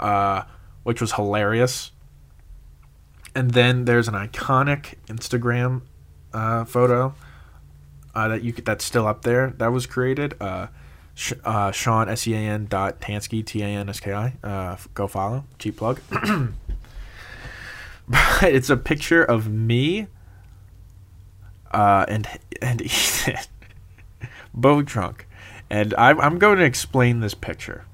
uh, 0.00 0.42
which 0.84 1.02
was 1.02 1.12
hilarious. 1.12 1.92
And 3.36 3.50
then 3.50 3.84
there's 3.84 4.08
an 4.08 4.14
iconic 4.14 4.94
Instagram 5.08 5.82
uh, 6.32 6.64
photo 6.64 7.14
uh, 8.14 8.28
that 8.28 8.42
you 8.42 8.54
could, 8.54 8.64
that's 8.64 8.82
still 8.82 9.06
up 9.06 9.24
there 9.24 9.50
that 9.58 9.68
was 9.68 9.84
created. 9.84 10.34
Uh, 10.40 10.68
Sh- 11.14 11.34
uh, 11.44 11.70
Sean 11.70 12.08
S 12.08 12.26
E 12.26 12.32
A 12.32 12.38
N 12.38 12.64
dot 12.64 12.98
Tansky 12.98 13.44
T 13.44 13.60
A 13.60 13.66
N 13.66 13.90
S 13.90 14.00
K 14.00 14.14
I. 14.14 14.32
Uh, 14.42 14.78
go 14.94 15.06
follow. 15.06 15.44
Cheap 15.58 15.76
plug. 15.76 16.00
but 18.08 18.42
it's 18.42 18.70
a 18.70 18.76
picture 18.78 19.22
of 19.22 19.50
me 19.50 20.06
uh, 21.72 22.06
and 22.08 22.26
and 22.62 22.80
Ethan 22.86 23.36
both 24.54 24.86
drunk, 24.86 25.28
and 25.68 25.92
I'm 25.98 26.18
I'm 26.22 26.38
going 26.38 26.56
to 26.56 26.64
explain 26.64 27.20
this 27.20 27.34
picture. 27.34 27.84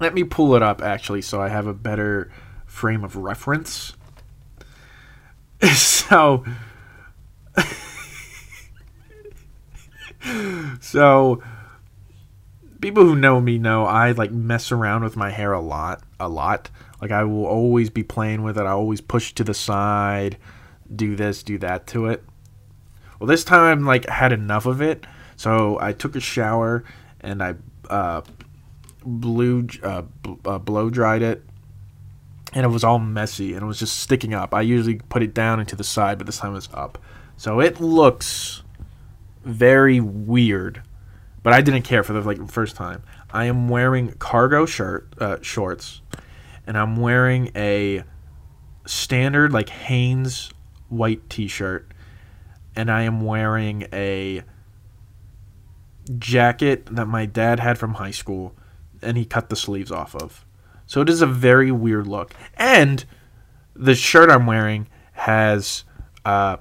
Let 0.00 0.14
me 0.14 0.24
pull 0.24 0.54
it 0.54 0.62
up 0.62 0.80
actually, 0.80 1.20
so 1.20 1.42
I 1.42 1.48
have 1.48 1.66
a 1.66 1.74
better 1.74 2.30
frame 2.74 3.04
of 3.04 3.16
reference. 3.16 3.94
so. 5.74 6.44
so 10.80 11.42
people 12.80 13.04
who 13.04 13.14
know 13.14 13.40
me 13.40 13.58
know 13.58 13.86
I 13.86 14.10
like 14.10 14.32
mess 14.32 14.72
around 14.72 15.04
with 15.04 15.16
my 15.16 15.30
hair 15.30 15.52
a 15.52 15.60
lot, 15.60 16.02
a 16.18 16.28
lot. 16.28 16.68
Like 17.00 17.12
I 17.12 17.22
will 17.24 17.46
always 17.46 17.90
be 17.90 18.02
playing 18.02 18.42
with 18.42 18.58
it. 18.58 18.62
I 18.62 18.70
always 18.72 19.00
push 19.00 19.32
to 19.34 19.44
the 19.44 19.54
side, 19.54 20.36
do 20.94 21.14
this, 21.14 21.42
do 21.42 21.56
that 21.58 21.86
to 21.88 22.06
it. 22.06 22.24
Well, 23.20 23.28
this 23.28 23.44
time 23.44 23.86
like 23.86 24.08
had 24.08 24.32
enough 24.32 24.66
of 24.66 24.82
it, 24.82 25.06
so 25.36 25.78
I 25.80 25.92
took 25.92 26.16
a 26.16 26.20
shower 26.20 26.82
and 27.20 27.40
I 27.42 27.54
uh, 27.88 28.22
blew 29.04 29.68
uh, 29.82 30.02
bl- 30.02 30.34
uh, 30.44 30.58
blow 30.58 30.90
dried 30.90 31.22
it, 31.22 31.44
and 32.54 32.64
it 32.64 32.68
was 32.68 32.84
all 32.84 32.98
messy 33.00 33.52
and 33.52 33.62
it 33.62 33.66
was 33.66 33.80
just 33.80 33.98
sticking 33.98 34.32
up. 34.32 34.54
I 34.54 34.62
usually 34.62 34.96
put 35.08 35.22
it 35.22 35.34
down 35.34 35.60
into 35.60 35.76
the 35.76 35.84
side, 35.84 36.18
but 36.18 36.26
this 36.26 36.38
time 36.38 36.54
it's 36.54 36.68
up, 36.72 36.98
so 37.36 37.60
it 37.60 37.80
looks 37.80 38.62
very 39.44 40.00
weird. 40.00 40.82
But 41.42 41.52
I 41.52 41.60
didn't 41.60 41.82
care 41.82 42.02
for 42.02 42.14
the 42.14 42.22
like 42.22 42.48
first 42.48 42.74
time. 42.74 43.02
I 43.30 43.44
am 43.46 43.68
wearing 43.68 44.12
cargo 44.14 44.64
shirt 44.64 45.12
uh, 45.18 45.38
shorts, 45.42 46.00
and 46.66 46.78
I'm 46.78 46.96
wearing 46.96 47.50
a 47.54 48.04
standard 48.86 49.52
like 49.52 49.68
Hanes 49.68 50.50
white 50.88 51.28
T-shirt, 51.28 51.90
and 52.76 52.90
I 52.90 53.02
am 53.02 53.20
wearing 53.20 53.86
a 53.92 54.42
jacket 56.18 56.86
that 56.86 57.06
my 57.06 57.26
dad 57.26 57.60
had 57.60 57.76
from 57.76 57.94
high 57.94 58.10
school, 58.10 58.54
and 59.02 59.16
he 59.16 59.24
cut 59.24 59.50
the 59.50 59.56
sleeves 59.56 59.90
off 59.90 60.14
of. 60.14 60.46
So 60.94 61.00
it 61.00 61.08
is 61.08 61.22
a 61.22 61.26
very 61.26 61.72
weird 61.72 62.06
look, 62.06 62.34
and 62.56 63.04
the 63.74 63.96
shirt 63.96 64.30
I'm 64.30 64.46
wearing 64.46 64.86
has 65.14 65.82
uh, 66.24 66.58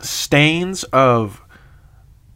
stains 0.00 0.84
of 0.84 1.40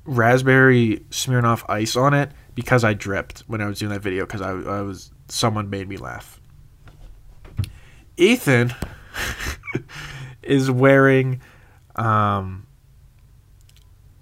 raspberry 0.06 1.04
Smirnoff 1.10 1.68
ice 1.68 1.96
on 1.96 2.14
it 2.14 2.30
because 2.54 2.82
I 2.82 2.94
dripped 2.94 3.40
when 3.40 3.60
I 3.60 3.66
was 3.66 3.78
doing 3.78 3.92
that 3.92 4.00
video 4.00 4.24
because 4.24 4.40
I, 4.40 4.52
I 4.52 4.80
was 4.80 5.12
someone 5.28 5.68
made 5.68 5.86
me 5.86 5.98
laugh. 5.98 6.40
Ethan 8.16 8.72
is 10.42 10.70
wearing 10.70 11.42
um, 11.94 12.66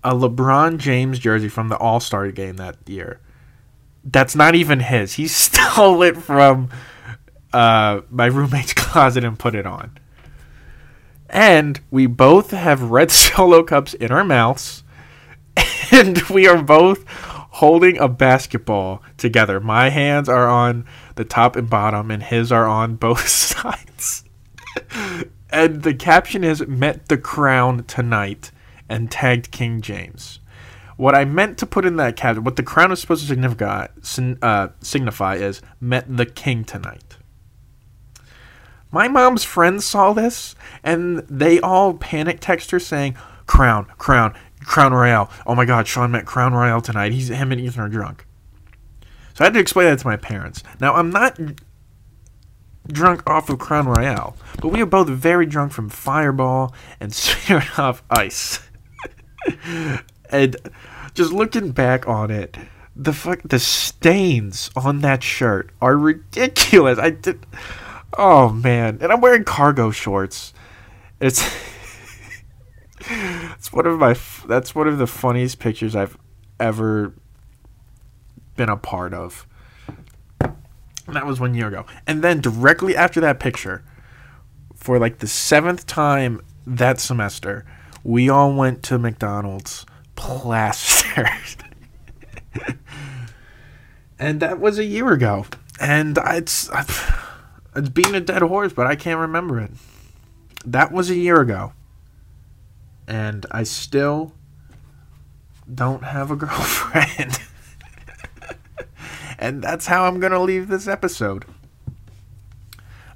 a 0.02 0.12
LeBron 0.12 0.78
James 0.78 1.20
jersey 1.20 1.48
from 1.48 1.68
the 1.68 1.76
All 1.76 2.00
Star 2.00 2.32
game 2.32 2.56
that 2.56 2.78
year. 2.88 3.20
That's 4.04 4.34
not 4.34 4.54
even 4.54 4.80
his. 4.80 5.14
He 5.14 5.28
stole 5.28 6.02
it 6.02 6.16
from 6.16 6.70
uh, 7.52 8.02
my 8.10 8.26
roommate's 8.26 8.72
closet 8.74 9.24
and 9.24 9.38
put 9.38 9.54
it 9.54 9.66
on. 9.66 9.98
And 11.28 11.80
we 11.90 12.06
both 12.06 12.50
have 12.50 12.90
red 12.90 13.10
solo 13.12 13.62
cups 13.62 13.94
in 13.94 14.12
our 14.12 14.24
mouths. 14.24 14.84
And 15.90 16.22
we 16.28 16.48
are 16.48 16.62
both 16.62 17.04
holding 17.08 17.98
a 17.98 18.08
basketball 18.08 19.02
together. 19.18 19.60
My 19.60 19.90
hands 19.90 20.28
are 20.28 20.48
on 20.48 20.86
the 21.16 21.24
top 21.24 21.54
and 21.54 21.68
bottom, 21.68 22.10
and 22.10 22.22
his 22.22 22.50
are 22.50 22.66
on 22.66 22.96
both 22.96 23.28
sides. 23.28 24.24
and 25.50 25.82
the 25.82 25.92
caption 25.92 26.44
is 26.44 26.66
Met 26.66 27.08
the 27.08 27.18
Crown 27.18 27.84
Tonight 27.84 28.50
and 28.88 29.10
tagged 29.10 29.50
King 29.50 29.82
James. 29.82 30.40
What 30.96 31.14
I 31.14 31.24
meant 31.24 31.58
to 31.58 31.66
put 31.66 31.84
in 31.84 31.96
that 31.96 32.16
caption, 32.16 32.44
what 32.44 32.56
the 32.56 32.62
crown 32.62 32.92
is 32.92 33.00
supposed 33.00 33.22
to 33.22 33.28
signify, 33.28 33.86
uh, 34.42 34.68
signify 34.80 35.36
is 35.36 35.62
Met 35.80 36.16
the 36.16 36.26
King 36.26 36.64
Tonight. 36.64 37.16
My 38.90 39.08
mom's 39.08 39.42
friends 39.42 39.86
saw 39.86 40.12
this, 40.12 40.54
and 40.84 41.20
they 41.20 41.58
all 41.60 41.94
panic 41.94 42.40
text 42.40 42.70
her 42.72 42.78
saying, 42.78 43.16
Crown, 43.46 43.86
Crown, 43.96 44.34
Crown 44.60 44.92
Royale. 44.92 45.30
Oh 45.46 45.54
my 45.54 45.64
God, 45.64 45.86
Sean 45.88 46.10
met 46.10 46.26
Crown 46.26 46.52
Royale 46.52 46.82
tonight. 46.82 47.12
He's 47.12 47.28
him 47.28 47.52
and 47.52 47.60
Ethan 47.60 47.82
are 47.82 47.88
drunk. 47.88 48.26
So 49.34 49.40
I 49.40 49.44
had 49.44 49.54
to 49.54 49.60
explain 49.60 49.86
that 49.86 49.98
to 50.00 50.06
my 50.06 50.16
parents. 50.16 50.62
Now 50.78 50.94
I'm 50.94 51.10
not 51.10 51.38
drunk 52.88 53.22
off 53.26 53.48
of 53.48 53.58
Crown 53.58 53.86
Royale, 53.86 54.36
but 54.60 54.68
we 54.68 54.82
are 54.82 54.86
both 54.86 55.08
very 55.08 55.46
drunk 55.46 55.72
from 55.72 55.88
Fireball 55.88 56.74
and 57.00 57.12
Smirnoff 57.12 58.02
Ice. 58.10 58.60
and 60.32 60.56
just 61.14 61.32
looking 61.32 61.70
back 61.70 62.08
on 62.08 62.30
it, 62.30 62.56
the 62.96 63.12
fuck 63.12 63.40
the 63.44 63.58
stains 63.58 64.70
on 64.74 65.00
that 65.00 65.22
shirt 65.22 65.70
are 65.80 65.96
ridiculous. 65.96 66.98
I 66.98 67.10
did. 67.10 67.46
Oh 68.18 68.50
man, 68.50 68.98
and 69.00 69.12
I'm 69.12 69.20
wearing 69.20 69.44
cargo 69.44 69.90
shorts. 69.90 70.52
It's. 71.20 71.42
it's 73.00 73.72
one 73.72 73.86
of 73.86 73.98
my 73.98 74.16
that's 74.46 74.74
one 74.74 74.88
of 74.88 74.98
the 74.98 75.06
funniest 75.06 75.58
pictures 75.58 75.94
I've 75.94 76.16
ever 76.58 77.14
been 78.56 78.68
a 78.68 78.76
part 78.76 79.14
of. 79.14 79.46
And 80.40 81.16
that 81.16 81.26
was 81.26 81.40
one 81.40 81.54
year 81.54 81.68
ago. 81.68 81.84
And 82.06 82.22
then 82.22 82.40
directly 82.40 82.96
after 82.96 83.20
that 83.20 83.40
picture, 83.40 83.82
for 84.74 84.98
like 84.98 85.18
the 85.18 85.26
seventh 85.26 85.86
time 85.86 86.40
that 86.66 87.00
semester, 87.00 87.64
we 88.04 88.28
all 88.28 88.54
went 88.54 88.82
to 88.84 88.98
McDonald's 88.98 89.84
plastered. 90.16 91.28
and 94.18 94.40
that 94.40 94.60
was 94.60 94.78
a 94.78 94.84
year 94.84 95.12
ago. 95.12 95.46
And 95.80 96.18
it's 96.26 96.70
it's 97.74 97.88
being 97.88 98.14
a 98.14 98.20
dead 98.20 98.42
horse, 98.42 98.72
but 98.72 98.86
I 98.86 98.96
can't 98.96 99.20
remember 99.20 99.60
it. 99.60 99.70
That 100.64 100.92
was 100.92 101.10
a 101.10 101.16
year 101.16 101.40
ago 101.40 101.72
and 103.06 103.46
I 103.50 103.62
still 103.64 104.32
don't 105.72 106.04
have 106.04 106.30
a 106.30 106.36
girlfriend. 106.44 107.38
and 109.38 109.62
that's 109.62 109.86
how 109.86 110.04
I'm 110.04 110.20
going 110.20 110.32
to 110.32 110.40
leave 110.40 110.68
this 110.68 110.88
episode. 110.88 111.44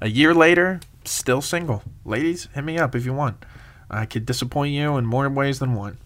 A 0.01 0.09
year 0.09 0.33
later, 0.33 0.79
still 1.05 1.41
single. 1.41 1.83
Ladies, 2.05 2.47
hit 2.53 2.63
me 2.63 2.77
up 2.77 2.95
if 2.95 3.05
you 3.05 3.13
want. 3.13 3.43
I 3.89 4.05
could 4.05 4.25
disappoint 4.25 4.73
you 4.73 4.97
in 4.97 5.05
more 5.05 5.27
ways 5.29 5.59
than 5.59 5.73
one. 5.73 5.97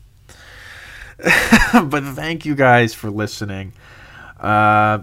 but 1.85 2.03
thank 2.03 2.45
you 2.45 2.55
guys 2.55 2.93
for 2.93 3.09
listening. 3.09 3.73
Uh, 4.39 4.99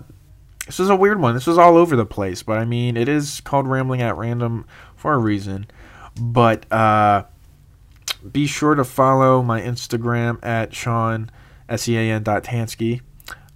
this 0.66 0.78
was 0.78 0.90
a 0.90 0.96
weird 0.96 1.20
one. 1.20 1.34
This 1.34 1.46
was 1.46 1.58
all 1.58 1.76
over 1.76 1.96
the 1.96 2.06
place, 2.06 2.42
but 2.42 2.58
I 2.58 2.64
mean, 2.64 2.96
it 2.96 3.08
is 3.08 3.40
called 3.40 3.68
Rambling 3.68 4.02
at 4.02 4.16
Random 4.16 4.66
for 4.96 5.14
a 5.14 5.18
reason. 5.18 5.66
But, 6.20 6.70
uh, 6.72 7.24
be 8.32 8.46
sure 8.46 8.74
to 8.74 8.84
follow 8.84 9.42
my 9.42 9.60
Instagram 9.60 10.44
at 10.44 10.74
Sean 10.74 11.30
S 11.68 11.88
E 11.88 11.96
A 11.96 12.00
N 12.12 12.22
dot 12.22 12.44
Tansky. 12.44 13.00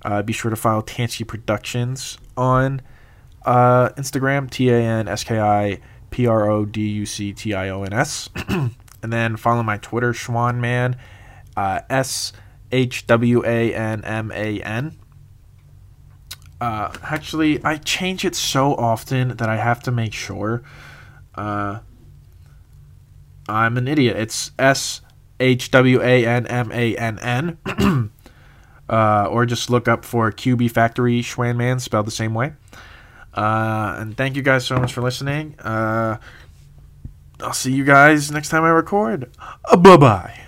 Uh, 0.04 0.22
be 0.22 0.32
sure 0.32 0.50
to 0.50 0.56
follow 0.56 0.82
Tansky 0.82 1.26
Productions 1.26 2.18
on 2.36 2.80
uh, 3.44 3.90
Instagram 3.90 4.50
T 4.50 4.70
A 4.70 4.80
N 4.80 5.08
S 5.08 5.24
K 5.24 5.40
I 5.40 5.80
P 6.10 6.26
R 6.26 6.48
O 6.50 6.64
D 6.64 6.80
U 6.88 7.06
C 7.06 7.32
T 7.32 7.54
I 7.54 7.68
O 7.70 7.82
N 7.82 7.92
S, 7.92 8.28
and 8.48 8.72
then 9.02 9.36
follow 9.36 9.62
my 9.62 9.78
Twitter 9.78 10.12
Shwanmann 10.12 10.96
uh, 11.56 11.80
S 11.90 12.32
H 12.72 13.06
W 13.06 13.44
A 13.44 13.74
N 13.74 14.04
M 14.04 14.32
A 14.32 14.60
N. 14.60 14.98
Uh, 16.60 16.92
actually, 17.02 17.62
I 17.64 17.76
change 17.76 18.24
it 18.24 18.34
so 18.34 18.74
often 18.74 19.36
that 19.36 19.48
I 19.48 19.56
have 19.56 19.82
to 19.84 19.90
make 19.90 20.12
sure. 20.12 20.62
Uh, 21.34 21.80
I'm 23.48 23.76
an 23.76 23.88
idiot. 23.88 24.16
It's 24.16 24.52
S 24.58 25.00
H 25.40 25.70
W 25.70 26.00
A 26.00 26.26
N 26.26 26.46
M 26.46 26.70
A 26.72 26.96
N 26.96 27.18
N. 27.18 28.10
Uh, 28.88 29.26
or 29.30 29.46
just 29.46 29.70
look 29.70 29.88
up 29.88 30.04
for 30.04 30.30
QB 30.30 30.70
Factory 30.70 31.22
Shwanmann, 31.22 31.80
spelled 31.80 32.06
the 32.06 32.10
same 32.10 32.34
way. 32.34 32.52
Uh, 33.32 33.96
and 33.98 34.14
thank 34.16 34.36
you 34.36 34.42
guys 34.42 34.66
so 34.66 34.76
much 34.76 34.92
for 34.92 35.00
listening. 35.00 35.58
Uh, 35.60 36.18
I'll 37.40 37.54
see 37.54 37.72
you 37.72 37.84
guys 37.84 38.30
next 38.30 38.50
time 38.50 38.64
I 38.64 38.68
record. 38.68 39.30
Uh, 39.64 39.76
bye 39.76 39.96
bye. 39.96 40.41